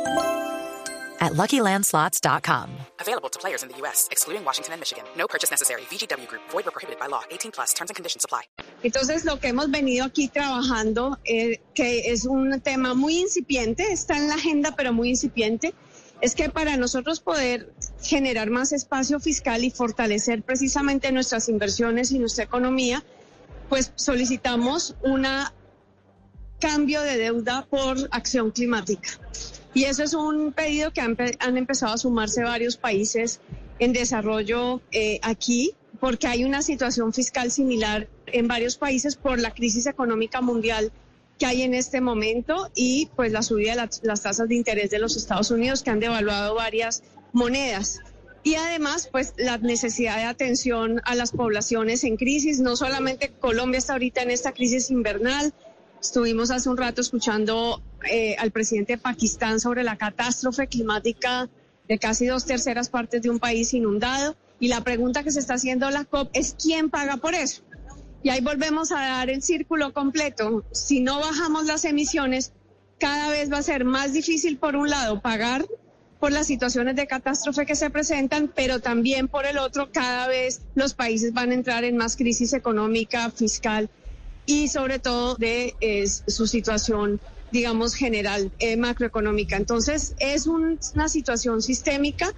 at 1.21 1.33
LuckyLandSlots.com. 1.33 2.69
Available 2.99 3.29
to 3.29 3.39
players 3.39 3.63
in 3.63 3.69
the 3.69 3.77
U.S., 3.77 4.09
excluding 4.11 4.43
Washington 4.43 4.73
and 4.73 4.81
Michigan. 4.81 5.05
No 5.15 5.27
purchase 5.27 5.51
necessary. 5.51 5.83
VGW 5.83 6.27
Group. 6.27 6.41
Void 6.49 6.67
or 6.67 6.71
prohibited 6.71 6.99
by 6.99 7.07
law. 7.07 7.21
18 7.31 7.51
plus. 7.51 7.73
Terms 7.73 7.91
and 7.91 7.95
conditions 7.95 8.25
apply. 8.25 8.41
Entonces, 8.83 9.23
lo 9.23 9.39
que 9.39 9.49
hemos 9.49 9.69
venido 9.69 10.05
aquí 10.05 10.27
trabajando, 10.27 11.17
eh, 11.23 11.61
que 11.73 12.11
es 12.11 12.25
un 12.25 12.59
tema 12.61 12.93
muy 12.95 13.19
incipiente, 13.19 13.91
está 13.93 14.17
en 14.17 14.27
la 14.27 14.35
agenda, 14.35 14.75
pero 14.75 14.91
muy 14.91 15.09
incipiente, 15.09 15.73
es 16.21 16.35
que 16.35 16.49
para 16.49 16.77
nosotros 16.77 17.19
poder 17.19 17.73
generar 18.01 18.49
más 18.49 18.71
espacio 18.71 19.19
fiscal 19.19 19.63
y 19.63 19.71
fortalecer 19.71 20.43
precisamente 20.43 21.11
nuestras 21.11 21.49
inversiones 21.49 22.11
y 22.11 22.19
nuestra 22.19 22.43
economía, 22.43 23.03
pues 23.69 23.91
solicitamos 23.95 24.95
un 25.01 25.25
cambio 26.59 27.01
de 27.01 27.17
deuda 27.17 27.65
por 27.69 27.97
acción 28.11 28.51
climática. 28.51 29.09
Y 29.73 29.85
eso 29.85 30.03
es 30.03 30.13
un 30.13 30.51
pedido 30.51 30.91
que 30.91 31.01
han, 31.01 31.57
empezado 31.57 31.93
a 31.93 31.97
sumarse 31.97 32.43
varios 32.43 32.77
países 32.77 33.39
en 33.79 33.93
desarrollo 33.93 34.81
eh, 34.91 35.19
aquí, 35.23 35.71
porque 35.99 36.27
hay 36.27 36.43
una 36.43 36.61
situación 36.61 37.13
fiscal 37.13 37.51
similar 37.51 38.07
en 38.27 38.47
varios 38.47 38.77
países 38.77 39.15
por 39.15 39.39
la 39.39 39.51
crisis 39.53 39.85
económica 39.85 40.41
mundial 40.41 40.91
que 41.39 41.45
hay 41.45 41.63
en 41.63 41.73
este 41.73 42.01
momento 42.01 42.69
y 42.75 43.09
pues 43.15 43.31
la 43.31 43.41
subida 43.41 43.75
de 43.75 43.89
las 44.03 44.21
tasas 44.21 44.47
de 44.47 44.55
interés 44.55 44.91
de 44.91 44.99
los 44.99 45.15
Estados 45.15 45.49
Unidos 45.51 45.81
que 45.83 45.89
han 45.89 45.99
devaluado 45.99 46.53
varias 46.55 47.01
monedas. 47.33 47.99
Y 48.43 48.55
además, 48.55 49.07
pues 49.11 49.33
la 49.37 49.57
necesidad 49.57 50.17
de 50.17 50.23
atención 50.23 51.01
a 51.05 51.15
las 51.15 51.31
poblaciones 51.31 52.03
en 52.03 52.17
crisis. 52.17 52.59
No 52.59 52.75
solamente 52.75 53.31
Colombia 53.39 53.77
está 53.77 53.93
ahorita 53.93 54.23
en 54.23 54.31
esta 54.31 54.51
crisis 54.51 54.89
invernal. 54.89 55.53
Estuvimos 56.01 56.49
hace 56.49 56.67
un 56.67 56.77
rato 56.77 56.99
escuchando 56.99 57.79
eh, 58.09 58.35
al 58.39 58.49
presidente 58.49 58.93
de 58.93 58.97
Pakistán 58.97 59.59
sobre 59.59 59.83
la 59.83 59.97
catástrofe 59.97 60.65
climática 60.67 61.47
de 61.87 61.99
casi 61.99 62.25
dos 62.25 62.45
terceras 62.45 62.89
partes 62.89 63.21
de 63.21 63.29
un 63.29 63.37
país 63.37 63.71
inundado. 63.75 64.35
Y 64.59 64.67
la 64.67 64.81
pregunta 64.81 65.23
que 65.23 65.31
se 65.31 65.39
está 65.39 65.55
haciendo 65.55 65.89
la 65.91 66.05
COP 66.05 66.31
es 66.33 66.55
quién 66.59 66.89
paga 66.89 67.17
por 67.17 67.35
eso. 67.35 67.61
Y 68.23 68.29
ahí 68.29 68.41
volvemos 68.41 68.91
a 68.91 68.99
dar 68.99 69.29
el 69.29 69.43
círculo 69.43 69.93
completo. 69.93 70.63
Si 70.71 71.01
no 71.01 71.19
bajamos 71.19 71.65
las 71.65 71.85
emisiones, 71.85 72.51
cada 72.99 73.29
vez 73.29 73.51
va 73.51 73.59
a 73.59 73.63
ser 73.63 73.85
más 73.85 74.11
difícil, 74.11 74.57
por 74.57 74.75
un 74.75 74.89
lado, 74.89 75.21
pagar 75.21 75.65
por 76.19 76.31
las 76.31 76.47
situaciones 76.47 76.95
de 76.95 77.05
catástrofe 77.05 77.65
que 77.67 77.75
se 77.75 77.91
presentan, 77.91 78.51
pero 78.55 78.79
también 78.79 79.27
por 79.27 79.45
el 79.45 79.59
otro, 79.59 79.91
cada 79.91 80.27
vez 80.27 80.61
los 80.73 80.95
países 80.95 81.33
van 81.33 81.51
a 81.51 81.55
entrar 81.55 81.83
en 81.83 81.97
más 81.97 82.15
crisis 82.15 82.53
económica, 82.53 83.29
fiscal 83.29 83.89
y 84.45 84.67
sobre 84.67 84.99
todo 84.99 85.35
de 85.35 85.75
su 86.27 86.47
situación, 86.47 87.21
digamos, 87.51 87.95
general 87.95 88.51
eh, 88.59 88.77
macroeconómica. 88.77 89.57
Entonces, 89.57 90.13
es 90.17 90.47
una 90.47 91.09
situación 91.09 91.61
sistémica 91.61 92.31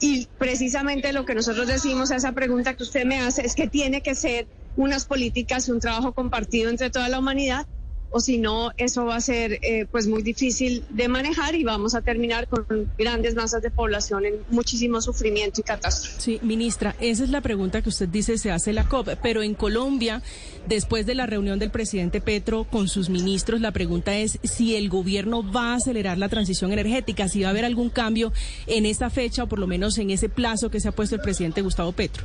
y 0.00 0.28
precisamente 0.38 1.12
lo 1.12 1.24
que 1.24 1.34
nosotros 1.34 1.66
decimos 1.66 2.10
a 2.10 2.16
esa 2.16 2.32
pregunta 2.32 2.74
que 2.74 2.82
usted 2.82 3.04
me 3.04 3.20
hace 3.20 3.46
es 3.46 3.54
que 3.54 3.68
tiene 3.68 4.02
que 4.02 4.14
ser 4.14 4.48
unas 4.76 5.06
políticas 5.06 5.68
un 5.68 5.80
trabajo 5.80 6.12
compartido 6.12 6.68
entre 6.68 6.90
toda 6.90 7.08
la 7.08 7.18
humanidad 7.18 7.66
o 8.14 8.20
si 8.20 8.38
no, 8.38 8.70
eso 8.76 9.04
va 9.04 9.16
a 9.16 9.20
ser 9.20 9.58
eh, 9.62 9.86
pues 9.90 10.06
muy 10.06 10.22
difícil 10.22 10.84
de 10.90 11.08
manejar 11.08 11.56
y 11.56 11.64
vamos 11.64 11.96
a 11.96 12.00
terminar 12.00 12.46
con 12.46 12.64
grandes 12.96 13.34
masas 13.34 13.60
de 13.60 13.72
población 13.72 14.24
en 14.24 14.34
muchísimo 14.50 15.00
sufrimiento 15.00 15.60
y 15.60 15.64
catástrofe. 15.64 16.20
Sí, 16.20 16.38
ministra, 16.40 16.94
esa 17.00 17.24
es 17.24 17.30
la 17.30 17.40
pregunta 17.40 17.82
que 17.82 17.88
usted 17.88 18.08
dice 18.08 18.38
se 18.38 18.52
hace 18.52 18.72
la 18.72 18.88
COP, 18.88 19.08
pero 19.20 19.42
en 19.42 19.54
Colombia, 19.54 20.22
después 20.68 21.06
de 21.06 21.16
la 21.16 21.26
reunión 21.26 21.58
del 21.58 21.72
presidente 21.72 22.20
Petro 22.20 22.62
con 22.70 22.86
sus 22.86 23.10
ministros, 23.10 23.60
la 23.60 23.72
pregunta 23.72 24.16
es 24.16 24.38
si 24.44 24.76
el 24.76 24.88
gobierno 24.90 25.42
va 25.50 25.72
a 25.72 25.76
acelerar 25.78 26.16
la 26.16 26.28
transición 26.28 26.72
energética, 26.72 27.28
si 27.28 27.42
va 27.42 27.48
a 27.48 27.50
haber 27.50 27.64
algún 27.64 27.90
cambio 27.90 28.32
en 28.68 28.86
esa 28.86 29.10
fecha 29.10 29.42
o 29.42 29.48
por 29.48 29.58
lo 29.58 29.66
menos 29.66 29.98
en 29.98 30.10
ese 30.10 30.28
plazo 30.28 30.70
que 30.70 30.78
se 30.78 30.86
ha 30.86 30.92
puesto 30.92 31.16
el 31.16 31.20
presidente 31.20 31.62
Gustavo 31.62 31.90
Petro. 31.90 32.24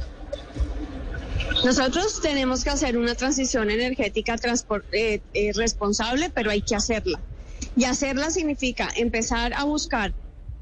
Nosotros 1.63 2.21
tenemos 2.21 2.63
que 2.63 2.69
hacer 2.69 2.97
una 2.97 3.15
transición 3.15 3.69
energética 3.69 4.35
eh, 4.91 5.21
eh, 5.33 5.51
responsable, 5.53 6.29
pero 6.29 6.51
hay 6.51 6.61
que 6.61 6.75
hacerla. 6.75 7.19
Y 7.75 7.83
hacerla 7.83 8.31
significa 8.31 8.89
empezar 8.95 9.53
a 9.53 9.65
buscar 9.65 10.13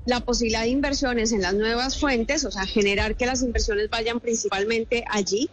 la 0.06 0.22
posibilidad 0.22 0.62
de 0.62 0.70
inversiones 0.70 1.32
en 1.34 1.42
las 1.42 1.54
nuevas 1.54 2.00
fuentes, 2.00 2.46
o 2.46 2.52
sea, 2.52 2.66
generar 2.66 3.16
que 3.16 3.26
las 3.26 3.44
inversiones 3.44 3.90
vayan 3.90 4.20
principalmente 4.20 5.04
allí, 5.10 5.50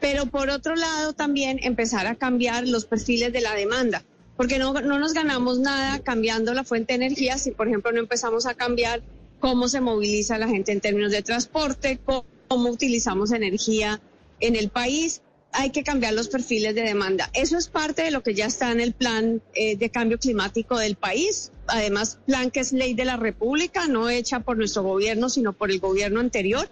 pero 0.00 0.26
por 0.26 0.50
otro 0.50 0.74
lado 0.74 1.12
también 1.12 1.60
empezar 1.62 2.06
a 2.06 2.16
cambiar 2.16 2.66
los 2.66 2.84
perfiles 2.84 3.32
de 3.32 3.40
la 3.40 3.54
demanda, 3.54 4.02
porque 4.36 4.58
no, 4.58 4.72
no 4.72 4.98
nos 4.98 5.12
ganamos 5.12 5.60
nada 5.60 6.00
cambiando 6.00 6.54
la 6.54 6.64
fuente 6.64 6.94
de 6.94 7.04
energía 7.04 7.38
si, 7.38 7.52
por 7.52 7.68
ejemplo, 7.68 7.92
no 7.92 8.00
empezamos 8.00 8.46
a 8.46 8.54
cambiar 8.54 9.02
cómo 9.38 9.68
se 9.68 9.80
moviliza 9.80 10.38
la 10.38 10.48
gente 10.48 10.72
en 10.72 10.80
términos 10.80 11.12
de 11.12 11.22
transporte, 11.22 12.00
cómo 12.48 12.70
utilizamos 12.70 13.30
energía 13.32 14.00
en 14.42 14.56
el 14.56 14.68
país 14.68 15.22
hay 15.52 15.70
que 15.70 15.82
cambiar 15.82 16.14
los 16.14 16.28
perfiles 16.28 16.74
de 16.74 16.82
demanda. 16.82 17.30
Eso 17.34 17.58
es 17.58 17.68
parte 17.68 18.02
de 18.02 18.10
lo 18.10 18.22
que 18.22 18.34
ya 18.34 18.46
está 18.46 18.72
en 18.72 18.80
el 18.80 18.92
plan 18.92 19.42
eh, 19.54 19.76
de 19.76 19.90
cambio 19.90 20.18
climático 20.18 20.78
del 20.78 20.96
país. 20.96 21.52
Además, 21.66 22.18
plan 22.26 22.50
que 22.50 22.60
es 22.60 22.72
ley 22.72 22.94
de 22.94 23.04
la 23.04 23.16
República, 23.16 23.86
no 23.86 24.08
hecha 24.08 24.40
por 24.40 24.56
nuestro 24.56 24.82
gobierno, 24.82 25.28
sino 25.28 25.52
por 25.52 25.70
el 25.70 25.78
gobierno 25.78 26.20
anterior 26.20 26.68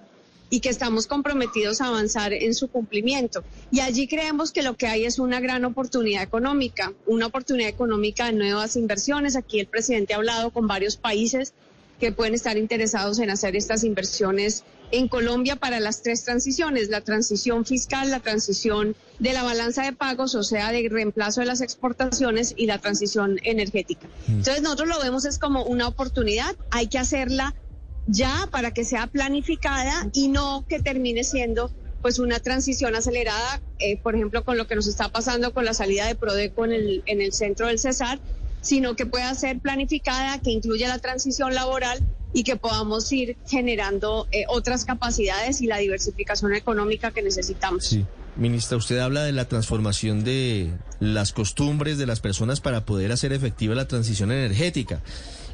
y 0.52 0.60
que 0.60 0.68
estamos 0.68 1.06
comprometidos 1.06 1.80
a 1.80 1.86
avanzar 1.86 2.32
en 2.32 2.54
su 2.54 2.68
cumplimiento. 2.68 3.44
Y 3.70 3.80
allí 3.80 4.08
creemos 4.08 4.50
que 4.50 4.62
lo 4.62 4.76
que 4.76 4.88
hay 4.88 5.04
es 5.04 5.20
una 5.20 5.40
gran 5.40 5.64
oportunidad 5.64 6.22
económica, 6.22 6.92
una 7.06 7.26
oportunidad 7.26 7.68
económica 7.68 8.26
de 8.26 8.32
nuevas 8.32 8.74
inversiones. 8.74 9.36
Aquí 9.36 9.60
el 9.60 9.66
presidente 9.66 10.12
ha 10.12 10.16
hablado 10.16 10.50
con 10.50 10.66
varios 10.66 10.96
países 10.96 11.54
que 12.00 12.10
pueden 12.10 12.34
estar 12.34 12.56
interesados 12.56 13.20
en 13.20 13.30
hacer 13.30 13.54
estas 13.54 13.84
inversiones 13.84 14.64
en 14.92 15.08
Colombia 15.08 15.56
para 15.56 15.80
las 15.80 16.02
tres 16.02 16.24
transiciones, 16.24 16.88
la 16.88 17.00
transición 17.00 17.64
fiscal, 17.64 18.10
la 18.10 18.20
transición 18.20 18.96
de 19.18 19.32
la 19.32 19.42
balanza 19.42 19.82
de 19.84 19.92
pagos, 19.92 20.34
o 20.34 20.42
sea, 20.42 20.72
de 20.72 20.88
reemplazo 20.90 21.40
de 21.40 21.46
las 21.46 21.60
exportaciones 21.60 22.54
y 22.56 22.66
la 22.66 22.78
transición 22.78 23.38
energética. 23.42 24.08
Mm. 24.26 24.38
Entonces 24.38 24.62
nosotros 24.62 24.88
lo 24.88 25.00
vemos 25.00 25.24
es 25.24 25.38
como 25.38 25.64
una 25.64 25.88
oportunidad, 25.88 26.56
hay 26.70 26.88
que 26.88 26.98
hacerla 26.98 27.54
ya 28.06 28.48
para 28.50 28.72
que 28.72 28.84
sea 28.84 29.06
planificada 29.06 30.08
y 30.12 30.28
no 30.28 30.64
que 30.68 30.80
termine 30.80 31.24
siendo 31.24 31.70
pues 32.02 32.18
una 32.18 32.40
transición 32.40 32.94
acelerada, 32.94 33.60
eh, 33.78 33.98
por 33.98 34.14
ejemplo, 34.14 34.42
con 34.42 34.56
lo 34.56 34.66
que 34.66 34.74
nos 34.74 34.86
está 34.86 35.10
pasando 35.10 35.52
con 35.52 35.64
la 35.64 35.74
salida 35.74 36.06
de 36.06 36.14
Prodeco 36.14 36.64
en 36.64 36.72
el, 36.72 37.02
en 37.06 37.20
el 37.20 37.32
centro 37.32 37.66
del 37.66 37.78
Cesar, 37.78 38.18
sino 38.62 38.96
que 38.96 39.06
pueda 39.06 39.34
ser 39.34 39.58
planificada, 39.58 40.38
que 40.40 40.50
incluya 40.50 40.88
la 40.88 40.98
transición 40.98 41.54
laboral 41.54 42.00
y 42.32 42.44
que 42.44 42.56
podamos 42.56 43.10
ir 43.12 43.36
generando 43.46 44.28
eh, 44.32 44.44
otras 44.48 44.84
capacidades 44.84 45.60
y 45.60 45.66
la 45.66 45.78
diversificación 45.78 46.54
económica 46.54 47.10
que 47.10 47.22
necesitamos. 47.22 47.84
Sí. 47.84 48.04
Ministra, 48.36 48.76
usted 48.78 48.98
habla 48.98 49.24
de 49.24 49.32
la 49.32 49.48
transformación 49.48 50.24
de 50.24 50.72
las 51.00 51.32
costumbres 51.32 51.98
de 51.98 52.06
las 52.06 52.20
personas 52.20 52.60
para 52.60 52.84
poder 52.84 53.10
hacer 53.12 53.32
efectiva 53.32 53.74
la 53.74 53.88
transición 53.88 54.30
energética. 54.30 55.02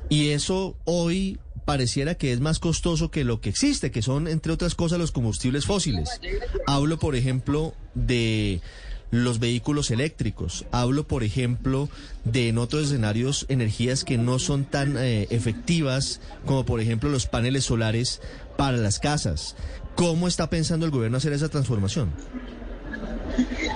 Y 0.08 0.28
eso 0.28 0.76
hoy 0.84 1.38
pareciera 1.64 2.14
que 2.14 2.32
es 2.32 2.40
más 2.40 2.58
costoso 2.58 3.10
que 3.10 3.24
lo 3.24 3.40
que 3.40 3.48
existe, 3.48 3.90
que 3.90 4.02
son, 4.02 4.28
entre 4.28 4.52
otras 4.52 4.74
cosas, 4.74 4.98
los 4.98 5.10
combustibles 5.10 5.66
fósiles. 5.66 6.20
Hablo, 6.66 6.98
por 6.98 7.16
ejemplo, 7.16 7.74
de 7.94 8.60
los 9.10 9.38
vehículos 9.38 9.90
eléctricos. 9.90 10.66
Hablo, 10.72 11.06
por 11.06 11.22
ejemplo, 11.22 11.88
de 12.24 12.48
en 12.48 12.58
otros 12.58 12.86
escenarios 12.86 13.46
energías 13.48 14.04
que 14.04 14.18
no 14.18 14.38
son 14.38 14.64
tan 14.64 14.96
eh, 14.98 15.26
efectivas 15.30 16.20
como, 16.44 16.64
por 16.64 16.80
ejemplo, 16.80 17.08
los 17.08 17.26
paneles 17.26 17.64
solares 17.64 18.20
para 18.56 18.76
las 18.76 18.98
casas. 18.98 19.56
¿Cómo 19.94 20.28
está 20.28 20.50
pensando 20.50 20.86
el 20.86 20.92
gobierno 20.92 21.18
hacer 21.18 21.32
esa 21.32 21.48
transformación? 21.48 22.10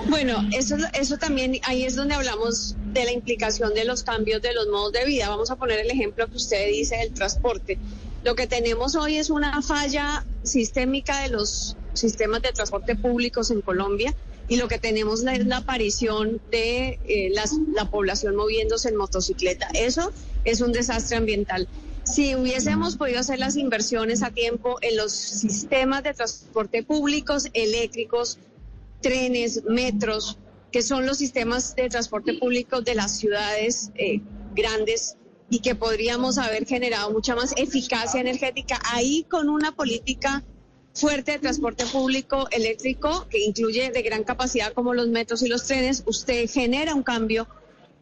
Bueno, 0.09 0.43
eso, 0.51 0.75
eso 0.93 1.17
también, 1.17 1.59
ahí 1.63 1.83
es 1.83 1.95
donde 1.95 2.15
hablamos 2.15 2.75
de 2.93 3.05
la 3.05 3.11
implicación 3.11 3.73
de 3.73 3.85
los 3.85 4.03
cambios 4.03 4.41
de 4.41 4.53
los 4.53 4.67
modos 4.67 4.91
de 4.91 5.05
vida. 5.05 5.29
Vamos 5.29 5.51
a 5.51 5.55
poner 5.55 5.79
el 5.79 5.91
ejemplo 5.91 6.27
que 6.27 6.37
usted 6.37 6.67
dice 6.67 6.97
del 6.97 7.13
transporte. 7.13 7.77
Lo 8.23 8.35
que 8.35 8.47
tenemos 8.47 8.95
hoy 8.95 9.17
es 9.17 9.29
una 9.29 9.61
falla 9.61 10.25
sistémica 10.43 11.21
de 11.21 11.29
los 11.29 11.75
sistemas 11.93 12.41
de 12.41 12.51
transporte 12.51 12.95
públicos 12.95 13.51
en 13.51 13.61
Colombia 13.61 14.13
y 14.51 14.57
lo 14.57 14.67
que 14.67 14.79
tenemos 14.79 15.23
es 15.23 15.45
la 15.45 15.57
aparición 15.59 16.41
de 16.51 16.99
eh, 17.07 17.33
la 17.73 17.89
población 17.89 18.35
moviéndose 18.35 18.89
en 18.89 18.97
motocicleta. 18.97 19.69
Eso 19.73 20.11
es 20.43 20.59
un 20.59 20.73
desastre 20.73 21.15
ambiental. 21.15 21.69
Si 22.03 22.35
hubiésemos 22.35 22.97
podido 22.97 23.21
hacer 23.21 23.39
las 23.39 23.55
inversiones 23.55 24.23
a 24.23 24.31
tiempo 24.31 24.77
en 24.81 24.97
los 24.97 25.13
sistemas 25.13 26.03
de 26.03 26.13
transporte 26.13 26.83
públicos 26.83 27.47
eléctricos, 27.53 28.39
trenes, 28.99 29.63
metros, 29.69 30.37
que 30.69 30.81
son 30.81 31.05
los 31.05 31.19
sistemas 31.19 31.73
de 31.77 31.87
transporte 31.87 32.33
público 32.33 32.81
de 32.81 32.95
las 32.95 33.17
ciudades 33.17 33.91
eh, 33.95 34.19
grandes 34.53 35.15
y 35.49 35.59
que 35.59 35.75
podríamos 35.75 36.37
haber 36.37 36.65
generado 36.65 37.09
mucha 37.11 37.35
más 37.35 37.53
eficacia 37.55 38.19
energética 38.19 38.81
ahí 38.91 39.25
con 39.29 39.47
una 39.47 39.71
política 39.71 40.43
fuerte 40.93 41.33
de 41.33 41.39
transporte 41.39 41.85
público 41.85 42.47
eléctrico 42.51 43.27
que 43.29 43.43
incluye 43.43 43.91
de 43.91 44.01
gran 44.01 44.23
capacidad 44.23 44.73
como 44.73 44.93
los 44.93 45.07
metros 45.07 45.41
y 45.41 45.47
los 45.47 45.65
trenes, 45.65 46.03
usted 46.05 46.49
genera 46.49 46.93
un 46.93 47.03
cambio 47.03 47.47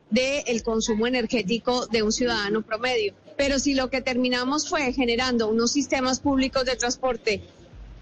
del 0.10 0.63
consumo 0.63 1.05
energético 1.05 1.86
de 1.88 2.01
un 2.03 2.12
ciudadano 2.12 2.62
promedio. 2.63 3.13
Pero 3.38 3.60
si 3.60 3.74
lo 3.74 3.89
que 3.89 4.01
terminamos 4.01 4.67
fue 4.67 4.91
generando 4.91 5.48
unos 5.48 5.72
sistemas 5.72 6.19
públicos 6.19 6.65
de 6.65 6.75
transporte 6.75 7.41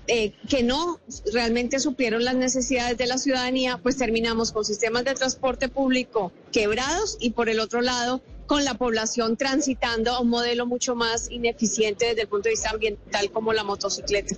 eh, 0.08 0.32
que 0.48 0.64
no 0.64 1.02
realmente 1.34 1.80
suplieron 1.80 2.24
las 2.24 2.36
necesidades 2.36 2.98
de 2.98 3.08
la 3.08 3.18
ciudadanía, 3.18 3.78
pues 3.84 3.98
terminamos 3.98 4.54
con 4.54 4.64
sistemas 4.64 5.04
de 5.04 5.14
transporte 5.14 5.68
público 5.68 6.32
quebrados 6.54 7.18
y 7.20 7.32
por 7.32 7.50
el 7.50 7.60
otro 7.60 7.82
lado 7.82 8.22
con 8.46 8.64
la 8.64 8.76
población 8.76 9.36
transitando 9.36 10.14
a 10.14 10.22
un 10.22 10.30
modelo 10.30 10.66
mucho 10.66 10.96
más 10.96 11.30
ineficiente 11.30 12.06
desde 12.06 12.22
el 12.22 12.28
punto 12.30 12.46
de 12.46 12.52
vista 12.52 12.70
ambiental 12.70 13.30
como 13.32 13.52
la 13.52 13.66
motocicleta. 13.66 14.38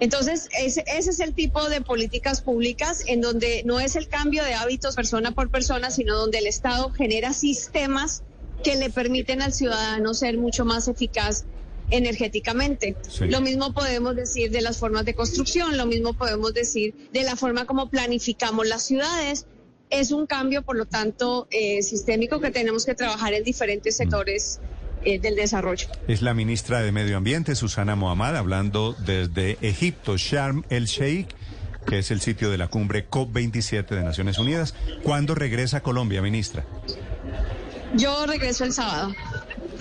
Entonces, 0.00 0.48
ese, 0.58 0.84
ese, 0.86 1.10
es 1.10 1.20
el 1.20 1.34
tipo 1.34 1.68
de 1.68 1.80
políticas 1.80 2.40
públicas 2.40 3.02
en 3.06 3.20
donde 3.20 3.62
no 3.64 3.80
es 3.80 3.96
el 3.96 4.08
cambio 4.08 4.44
de 4.44 4.54
hábitos 4.54 4.94
persona 4.94 5.32
por 5.32 5.50
persona, 5.50 5.90
sino 5.90 6.16
donde 6.16 6.38
el 6.38 6.46
Estado 6.46 6.90
genera 6.90 7.32
sistemas 7.32 8.22
que 8.62 8.76
le 8.76 8.90
permiten 8.90 9.42
al 9.42 9.52
ciudadano 9.52 10.14
ser 10.14 10.38
mucho 10.38 10.64
más 10.64 10.88
eficaz 10.88 11.44
energéticamente. 11.90 12.96
Lo 13.20 13.40
mismo 13.40 13.72
podemos 13.72 14.14
decir 14.14 14.50
de 14.50 14.60
las 14.60 14.78
formas 14.78 15.04
de 15.04 15.14
construcción, 15.14 15.76
lo 15.76 15.86
mismo 15.86 16.12
podemos 16.12 16.52
decir 16.54 16.94
de 17.12 17.22
la 17.22 17.36
forma 17.36 17.66
como 17.66 17.88
planificamos 17.88 18.66
las 18.66 18.82
ciudades. 18.82 19.46
Es 19.90 20.12
un 20.12 20.26
cambio, 20.26 20.62
por 20.62 20.76
lo 20.76 20.84
tanto, 20.84 21.48
eh, 21.50 21.82
sistémico 21.82 22.40
que 22.40 22.50
tenemos 22.50 22.84
que 22.84 22.94
trabajar 22.94 23.32
en 23.32 23.42
diferentes 23.42 23.98
mm. 23.98 24.02
Eh, 25.08 25.18
del 25.18 25.36
desarrollo. 25.36 25.88
Es 26.06 26.22
la 26.22 26.34
ministra 26.34 26.80
de 26.80 26.92
Medio 26.92 27.16
Ambiente, 27.16 27.54
Susana 27.54 27.96
Mohamed, 27.96 28.36
hablando 28.36 28.94
desde 28.98 29.58
Egipto, 29.62 30.16
Sharm 30.16 30.64
el 30.68 30.86
Sheikh 30.86 31.34
que 31.86 32.00
es 32.00 32.10
el 32.10 32.20
sitio 32.20 32.50
de 32.50 32.58
la 32.58 32.68
cumbre 32.68 33.08
COP27 33.08 33.88
de 33.88 34.02
Naciones 34.02 34.38
Unidas. 34.38 34.74
¿Cuándo 35.02 35.34
regresa 35.34 35.78
a 35.78 35.80
Colombia, 35.80 36.20
ministra? 36.20 36.66
Yo 37.94 38.26
regreso 38.26 38.64
el 38.64 38.74
sábado. 38.74 39.14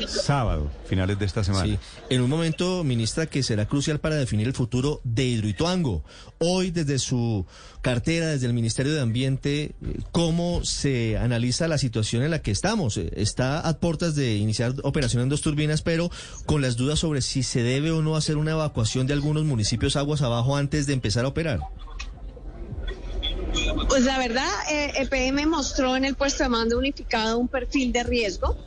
Sábado, 0.06 0.70
finales 0.86 1.18
de 1.18 1.26
esta 1.26 1.44
semana. 1.44 1.66
Sí, 1.66 1.80
en 2.10 2.22
un 2.22 2.30
momento, 2.30 2.84
ministra, 2.84 3.26
que 3.26 3.42
será 3.42 3.68
crucial 3.68 4.00
para 4.00 4.16
definir 4.16 4.48
el 4.48 4.54
futuro 4.54 5.02
de 5.04 5.26
Hidroituango. 5.26 6.04
Hoy, 6.38 6.72
desde 6.72 7.00
su 7.00 7.46
cartera, 7.82 8.28
desde 8.28 8.46
el 8.46 8.54
Ministerio 8.54 8.94
de 8.94 9.02
Ambiente, 9.02 9.64
eh, 9.64 10.00
¿cómo 10.12 10.64
se 10.64 11.18
analiza 11.18 11.68
la 11.68 11.78
situación 11.78 12.24
en 12.24 12.32
la 12.32 12.42
que 12.42 12.52
estamos? 12.52 12.98
Eh, 12.98 13.12
está 13.16 13.60
a 13.60 13.80
puertas 13.80 14.16
de 14.16 14.36
iniciar 14.36 14.74
operación 14.84 15.24
en 15.24 15.30
dos 15.30 15.42
turbinas, 15.42 15.82
pero 15.82 16.12
con 16.46 16.62
las 16.62 16.78
dudas 16.78 17.00
sobre 17.00 17.22
si 17.22 17.42
se 17.42 17.64
debe 17.64 17.92
o 17.92 18.02
no 18.02 18.16
hacer 18.16 18.38
una 18.38 18.52
evacuación 18.52 19.08
de 19.08 19.14
algunos 19.14 19.46
municipios 19.46 19.96
aguas 19.96 20.22
abajo 20.22 20.56
antes 20.56 20.86
de 20.86 20.94
empezar 20.94 21.26
a 21.26 21.30
operar. 21.30 21.60
Pues 23.88 24.04
la 24.04 24.20
verdad, 24.20 24.50
EPM 24.70 25.40
eh, 25.40 25.44
e 25.44 25.46
mostró 25.48 25.96
en 25.96 26.06
el 26.06 26.16
puesto 26.16 26.44
de 26.44 26.50
mando 26.50 26.78
unificado 26.78 27.38
un 27.38 27.48
perfil 27.48 27.92
de 27.92 28.04
riesgo 28.04 28.58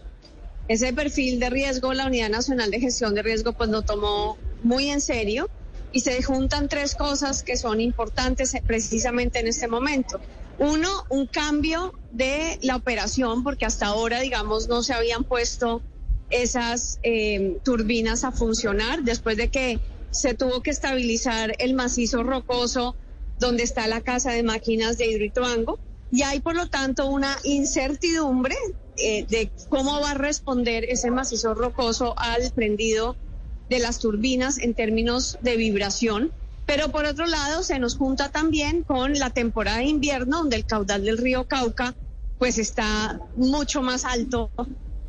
ese 0.68 0.92
perfil 0.92 1.40
de 1.40 1.50
riesgo, 1.50 1.92
la 1.94 2.06
Unidad 2.06 2.30
Nacional 2.30 2.70
de 2.70 2.80
Gestión 2.80 3.14
de 3.14 3.22
Riesgo, 3.22 3.52
pues 3.52 3.70
lo 3.70 3.82
tomó 3.82 4.38
muy 4.62 4.88
en 4.88 5.00
serio 5.00 5.48
y 5.92 6.00
se 6.00 6.22
juntan 6.22 6.68
tres 6.68 6.94
cosas 6.94 7.42
que 7.42 7.56
son 7.56 7.80
importantes 7.80 8.54
precisamente 8.66 9.40
en 9.40 9.48
este 9.48 9.66
momento. 9.66 10.20
Uno, 10.58 10.88
un 11.08 11.26
cambio 11.26 11.94
de 12.12 12.58
la 12.62 12.76
operación, 12.76 13.42
porque 13.42 13.66
hasta 13.66 13.86
ahora, 13.86 14.20
digamos, 14.20 14.68
no 14.68 14.82
se 14.82 14.92
habían 14.92 15.24
puesto 15.24 15.82
esas 16.30 17.00
eh, 17.02 17.58
turbinas 17.64 18.24
a 18.24 18.30
funcionar 18.30 19.02
después 19.02 19.36
de 19.36 19.48
que 19.48 19.80
se 20.10 20.34
tuvo 20.34 20.62
que 20.62 20.70
estabilizar 20.70 21.54
el 21.58 21.74
macizo 21.74 22.22
rocoso 22.22 22.94
donde 23.38 23.62
está 23.62 23.86
la 23.86 24.00
casa 24.00 24.32
de 24.32 24.42
máquinas 24.42 24.98
de 24.98 25.06
Hidroituango 25.06 25.78
y 26.12 26.22
hay 26.22 26.40
por 26.40 26.54
lo 26.54 26.68
tanto 26.68 27.06
una 27.06 27.36
incertidumbre 27.44 28.56
eh, 29.00 29.26
de 29.28 29.50
cómo 29.68 30.00
va 30.00 30.12
a 30.12 30.14
responder 30.14 30.84
ese 30.84 31.10
macizo 31.10 31.54
rocoso 31.54 32.14
al 32.18 32.50
prendido 32.52 33.16
de 33.68 33.78
las 33.78 33.98
turbinas 33.98 34.58
en 34.58 34.74
términos 34.74 35.38
de 35.40 35.56
vibración. 35.56 36.32
Pero 36.66 36.90
por 36.90 37.04
otro 37.04 37.26
lado, 37.26 37.62
se 37.62 37.78
nos 37.78 37.96
junta 37.96 38.30
también 38.30 38.82
con 38.82 39.18
la 39.18 39.30
temporada 39.30 39.78
de 39.78 39.86
invierno, 39.86 40.38
donde 40.38 40.56
el 40.56 40.64
caudal 40.64 41.04
del 41.04 41.18
río 41.18 41.44
Cauca 41.44 41.94
pues 42.38 42.58
está 42.58 43.20
mucho 43.36 43.82
más 43.82 44.04
alto 44.04 44.50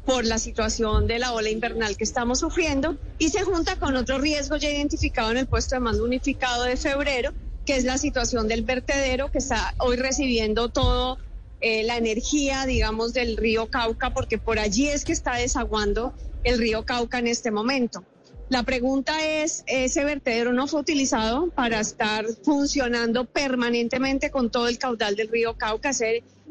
por 0.06 0.26
la 0.26 0.40
situación 0.40 1.08
de 1.08 1.20
la 1.20 1.34
ola 1.34 1.50
invernal 1.50 1.96
que 1.96 2.04
estamos 2.04 2.40
sufriendo 2.40 2.98
y 3.18 3.30
se 3.30 3.44
junta 3.44 3.78
con 3.78 3.96
otro 3.96 4.18
riesgo 4.18 4.58
ya 4.58 4.70
identificado 4.70 5.32
en 5.32 5.38
el 5.38 5.48
puesto 5.48 5.76
de 5.76 5.80
mando 5.80 6.04
unificado 6.04 6.64
de 6.64 6.76
febrero, 6.76 7.32
que 7.66 7.78
es 7.78 7.86
la 7.86 7.98
situación 7.98 8.48
del 8.48 8.64
vertedero 8.64 9.32
que 9.32 9.38
está 9.38 9.74
hoy 9.78 9.96
recibiendo 9.96 10.70
todo 10.70 11.20
eh, 11.62 11.84
la 11.84 11.97
energía, 11.97 12.65
digamos, 12.65 13.13
del 13.13 13.38
río 13.38 13.69
Cauca, 13.69 14.13
porque 14.13 14.38
por 14.38 14.60
allí 14.60 14.88
es 14.88 15.06
que 15.06 15.13
está 15.13 15.36
desaguando 15.36 16.13
el 16.43 16.58
río 16.58 16.86
Cauca 16.86 17.19
en 17.19 17.28
este 17.28 17.52
momento. 17.52 18.04
La 18.50 18.63
pregunta 18.63 19.26
es, 19.26 19.63
¿ese 19.65 20.04
vertedero 20.04 20.52
no 20.52 20.67
fue 20.67 20.82
utilizado 20.82 21.50
para 21.52 21.80
estar 21.80 22.26
funcionando 22.43 23.24
permanentemente 23.24 24.30
con 24.30 24.52
todo 24.52 24.67
el 24.67 24.78
caudal 24.78 25.15
del 25.15 25.30
río 25.30 25.56
Cauca? 25.58 25.91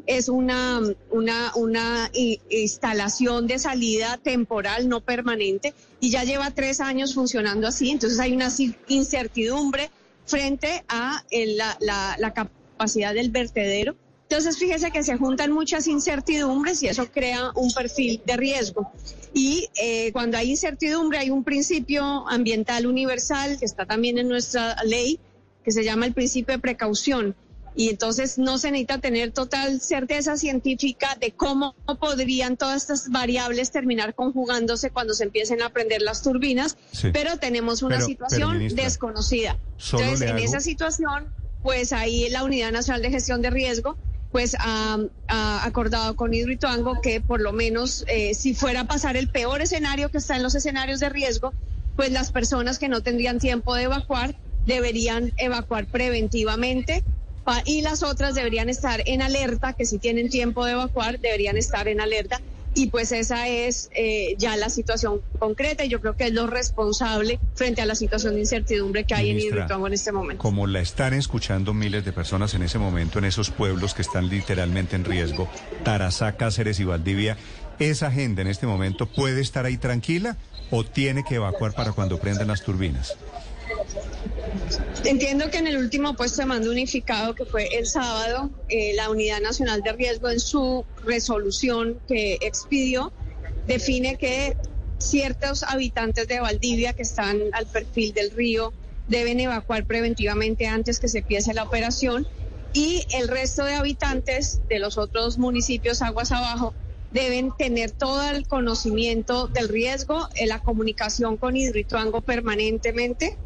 Es 0.06 0.30
una, 0.30 0.80
una, 1.10 1.52
una 1.56 2.10
instalación 2.48 3.46
de 3.46 3.58
salida 3.58 4.16
temporal, 4.16 4.88
no 4.88 5.02
permanente, 5.02 5.74
y 6.00 6.10
ya 6.10 6.24
lleva 6.24 6.50
tres 6.52 6.80
años 6.80 7.12
funcionando 7.12 7.68
así, 7.68 7.90
entonces 7.90 8.18
hay 8.18 8.32
una 8.32 8.48
incertidumbre 8.88 9.90
frente 10.30 10.84
a 10.88 11.24
eh, 11.30 11.56
la, 11.56 12.32
capacidad 12.32 13.12
del 13.12 13.30
vertedero. 13.30 13.96
Entonces, 14.30 14.58
fíjese 14.58 14.92
que 14.92 15.02
se 15.02 15.16
juntan 15.16 15.50
muchas 15.50 15.88
incertidumbres 15.88 16.80
y 16.84 16.86
eso 16.86 17.10
crea 17.10 17.50
un 17.56 17.72
perfil 17.72 18.22
de 18.24 18.36
riesgo. 18.36 18.92
Y 19.34 19.68
eh, 19.74 20.12
cuando 20.12 20.38
hay 20.38 20.50
incertidumbre, 20.50 21.18
hay 21.18 21.30
un 21.30 21.42
principio 21.42 22.28
ambiental 22.28 22.86
universal 22.86 23.58
que 23.58 23.64
está 23.64 23.86
también 23.86 24.18
en 24.18 24.28
nuestra 24.28 24.76
ley, 24.84 25.18
que 25.64 25.72
se 25.72 25.82
llama 25.82 26.06
el 26.06 26.12
principio 26.12 26.54
de 26.54 26.60
precaución. 26.60 27.34
Y 27.74 27.88
entonces 27.88 28.38
no 28.38 28.56
se 28.58 28.70
necesita 28.70 28.98
tener 28.98 29.32
total 29.32 29.80
certeza 29.80 30.36
científica 30.36 31.16
de 31.20 31.32
cómo 31.32 31.74
podrían 31.98 32.56
todas 32.56 32.82
estas 32.82 33.08
variables 33.10 33.72
terminar 33.72 34.14
conjugándose 34.14 34.90
cuando 34.90 35.12
se 35.14 35.24
empiecen 35.24 35.60
a 35.60 35.70
prender 35.70 36.02
las 36.02 36.22
turbinas, 36.22 36.76
pero 37.12 37.36
tenemos 37.38 37.82
una 37.82 38.00
situación 38.00 38.68
desconocida. 38.76 39.58
Entonces, 39.92 40.20
en 40.20 40.38
esa 40.38 40.60
situación, 40.60 41.26
pues 41.64 41.92
ahí 41.92 42.28
la 42.30 42.44
Unidad 42.44 42.70
Nacional 42.70 43.02
de 43.02 43.10
Gestión 43.10 43.42
de 43.42 43.50
Riesgo 43.50 43.98
pues 44.32 44.56
ha, 44.60 44.98
acordado 45.28 46.16
con 46.16 46.34
Hidroituango 46.34 47.00
que 47.00 47.20
por 47.20 47.40
lo 47.40 47.52
menos 47.52 48.04
eh, 48.08 48.34
si 48.34 48.54
fuera 48.54 48.80
a 48.80 48.84
pasar 48.84 49.16
el 49.16 49.28
peor 49.28 49.60
escenario 49.60 50.08
que 50.08 50.18
está 50.18 50.36
en 50.36 50.42
los 50.42 50.54
escenarios 50.54 51.00
de 51.00 51.08
riesgo, 51.08 51.52
pues 51.96 52.10
las 52.12 52.30
personas 52.30 52.78
que 52.78 52.88
no 52.88 53.00
tendrían 53.02 53.38
tiempo 53.38 53.74
de 53.74 53.84
evacuar 53.84 54.34
deberían 54.66 55.32
evacuar 55.36 55.86
preventivamente 55.86 57.02
y 57.64 57.82
las 57.82 58.02
otras 58.02 58.34
deberían 58.34 58.68
estar 58.68 59.02
en 59.06 59.22
alerta, 59.22 59.72
que 59.72 59.86
si 59.86 59.98
tienen 59.98 60.28
tiempo 60.28 60.64
de 60.64 60.72
evacuar, 60.72 61.18
deberían 61.18 61.56
estar 61.56 61.88
en 61.88 62.00
alerta. 62.00 62.40
Y 62.74 62.88
pues 62.88 63.12
esa 63.12 63.48
es 63.48 63.90
eh, 63.94 64.35
ya 64.38 64.56
la 64.56 64.70
situación 64.70 65.22
concreta 65.38 65.85
y 65.85 65.88
yo 65.88 66.00
creo 66.00 66.14
que 66.14 66.26
es 66.26 66.33
lo 66.33 66.46
responsable 66.46 67.40
frente 67.54 67.83
a 67.83 67.87
la 67.87 67.94
situación 67.94 68.35
de 68.35 68.40
incertidumbre 68.40 69.04
que 69.04 69.14
hay 69.14 69.30
en 69.30 69.40
Hidroituango 69.40 69.87
en 69.88 69.92
este 69.92 70.12
momento. 70.12 70.42
Como 70.42 70.66
la 70.66 70.80
están 70.80 71.14
escuchando 71.14 71.74
miles 71.74 72.04
de 72.04 72.12
personas 72.12 72.54
en 72.54 72.62
ese 72.62 72.78
momento, 72.78 73.18
en 73.18 73.24
esos 73.24 73.50
pueblos 73.50 73.94
que 73.94 74.02
están 74.02 74.28
literalmente 74.28 74.96
en 74.96 75.04
riesgo, 75.04 75.48
Tarazá, 75.85 76.37
Cáceres 76.37 76.78
y 76.78 76.85
Valdivia, 76.85 77.37
¿esa 77.78 78.11
gente 78.12 78.42
en 78.42 78.48
este 78.48 78.66
momento 78.66 79.06
puede 79.06 79.40
estar 79.40 79.64
ahí 79.64 79.76
tranquila 79.76 80.37
o 80.70 80.85
tiene 80.85 81.24
que 81.24 81.37
evacuar 81.37 81.72
para 81.72 81.92
cuando 81.92 82.18
prendan 82.18 82.48
las 82.48 82.62
turbinas? 82.62 83.16
Entiendo 85.04 85.50
que 85.50 85.56
en 85.56 85.66
el 85.66 85.78
último 85.78 86.14
puesto 86.14 86.42
de 86.42 86.46
mando 86.46 86.70
unificado, 86.70 87.34
que 87.34 87.46
fue 87.46 87.68
el 87.78 87.86
sábado, 87.86 88.50
eh, 88.68 88.92
la 88.94 89.08
Unidad 89.08 89.40
Nacional 89.40 89.80
de 89.82 89.92
Riesgo 89.92 90.28
en 90.28 90.40
su 90.40 90.84
resolución 91.04 91.98
que 92.06 92.38
expidió 92.42 93.10
define 93.66 94.16
que 94.16 94.56
ciertos 94.98 95.62
habitantes 95.62 96.28
de 96.28 96.40
Valdivia 96.40 96.92
que 96.92 97.02
están 97.02 97.40
al 97.52 97.66
perfil 97.66 98.12
del 98.12 98.30
río 98.30 98.74
deben 99.08 99.40
evacuar 99.40 99.86
preventivamente 99.86 100.66
antes 100.66 101.00
que 101.00 101.08
se 101.08 101.18
empiece 101.18 101.54
la 101.54 101.62
operación 101.62 102.26
y 102.74 103.04
el 103.14 103.28
resto 103.28 103.64
de 103.64 103.74
habitantes 103.74 104.60
de 104.68 104.78
los 104.78 104.98
otros 104.98 105.38
municipios 105.38 106.02
aguas 106.02 106.30
abajo 106.30 106.74
deben 107.10 107.52
tener 107.56 107.90
todo 107.90 108.22
el 108.30 108.46
conocimiento 108.46 109.48
del 109.48 109.68
riesgo, 109.68 110.28
en 110.36 110.48
la 110.48 110.60
comunicación 110.60 111.38
con 111.38 111.56
Hidroituango 111.56 112.20
permanentemente 112.20 113.36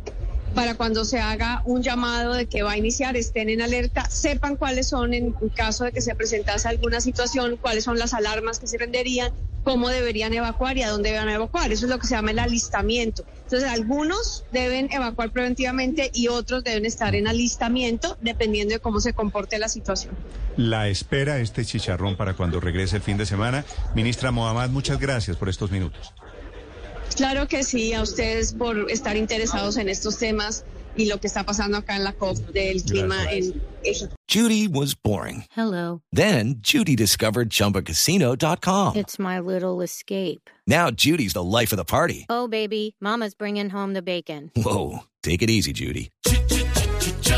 para 0.55 0.75
cuando 0.77 1.05
se 1.05 1.21
haga 1.21 1.63
un 1.65 1.83
llamado 1.83 2.35
de 2.35 2.47
que 2.47 2.63
va 2.63 2.73
a 2.73 2.79
iniciar, 2.79 3.17
estén 3.17 3.49
en 3.49 3.61
alerta, 3.61 4.09
sepan 4.09 4.57
cuáles 4.57 4.89
son, 4.89 5.13
en 5.13 5.33
caso 5.55 5.85
de 5.85 5.93
que 5.93 6.01
se 6.01 6.15
presentase 6.15 6.69
alguna 6.69 7.01
situación, 7.01 7.57
cuáles 7.61 7.85
son 7.85 7.99
las 7.99 8.15
alarmas 8.15 8.59
que 8.59 8.67
se 8.67 8.79
renderían, 8.79 9.33
cómo 9.65 9.89
deberían 9.89 10.33
evacuar 10.33 10.77
y 10.77 10.83
a 10.83 10.91
dónde 10.91 11.11
deben 11.11 11.29
evacuar. 11.29 11.73
Eso 11.73 11.87
es 11.87 11.91
lo 11.91 11.99
que 11.99 12.07
se 12.07 12.15
llama 12.15 12.31
el 12.31 12.39
alistamiento. 12.39 13.25
Entonces, 13.45 13.69
algunos 13.69 14.45
deben 14.53 14.93
evacuar 14.93 15.31
preventivamente 15.31 16.11
y 16.15 16.29
otros 16.29 16.63
deben 16.63 16.87
estar 16.87 17.15
en 17.15 17.27
alistamiento, 17.27 18.17
dependiendo 18.21 18.75
de 18.75 18.81
cómo 18.81 19.01
se 19.01 19.13
comporte 19.13 19.59
la 19.59 19.69
situación. 19.69 20.15
La 20.57 20.89
espera 20.89 21.41
este 21.41 21.65
chicharrón 21.65 22.17
para 22.17 22.35
cuando 22.35 22.61
regrese 22.61 22.97
el 22.97 23.03
fin 23.03 23.17
de 23.17 23.27
semana. 23.27 23.65
Ministra 23.95 24.31
Mohamed, 24.31 24.71
muchas 24.71 25.01
gracias 25.01 25.37
por 25.37 25.49
estos 25.49 25.71
minutos. 25.71 26.13
Claro 27.17 27.47
que 27.47 27.63
sí, 27.63 27.93
a 27.93 28.03
ustedes 28.03 28.53
por 28.53 28.91
estar 28.91 29.17
interesados 29.17 29.77
en 29.77 29.89
estos 29.89 30.19
temas 30.19 30.65
y 30.97 31.07
lo 31.07 31.19
que 31.19 31.27
está 31.27 31.45
pasando 31.45 31.79
acá 31.79 31.97
en 31.97 32.05
la 32.05 32.13
COP 32.13 32.37
del 32.53 32.83
clima 32.83 33.31
en 33.33 33.61
Egipto. 33.83 34.15
Judy 34.29 34.67
was 34.69 34.95
boring. 34.95 35.45
Hello. 35.57 36.01
Then 36.13 36.57
Judy 36.61 36.97
discovered 36.97 37.51
chumbacasino.com. 37.51 38.97
It's 38.97 39.19
my 39.19 39.39
little 39.39 39.81
escape. 39.83 40.51
Now 40.67 40.91
Judy's 40.91 41.35
the 41.35 41.43
life 41.43 41.73
of 41.73 41.77
the 41.77 41.85
party. 41.85 42.27
Oh, 42.29 42.49
baby, 42.49 42.97
Mama's 43.01 43.35
bringing 43.35 43.71
home 43.71 43.95
the 43.95 44.03
bacon. 44.03 44.51
Whoa. 44.57 45.01
Take 45.23 45.43
it 45.43 45.51
easy, 45.51 45.73
Judy. 45.73 46.11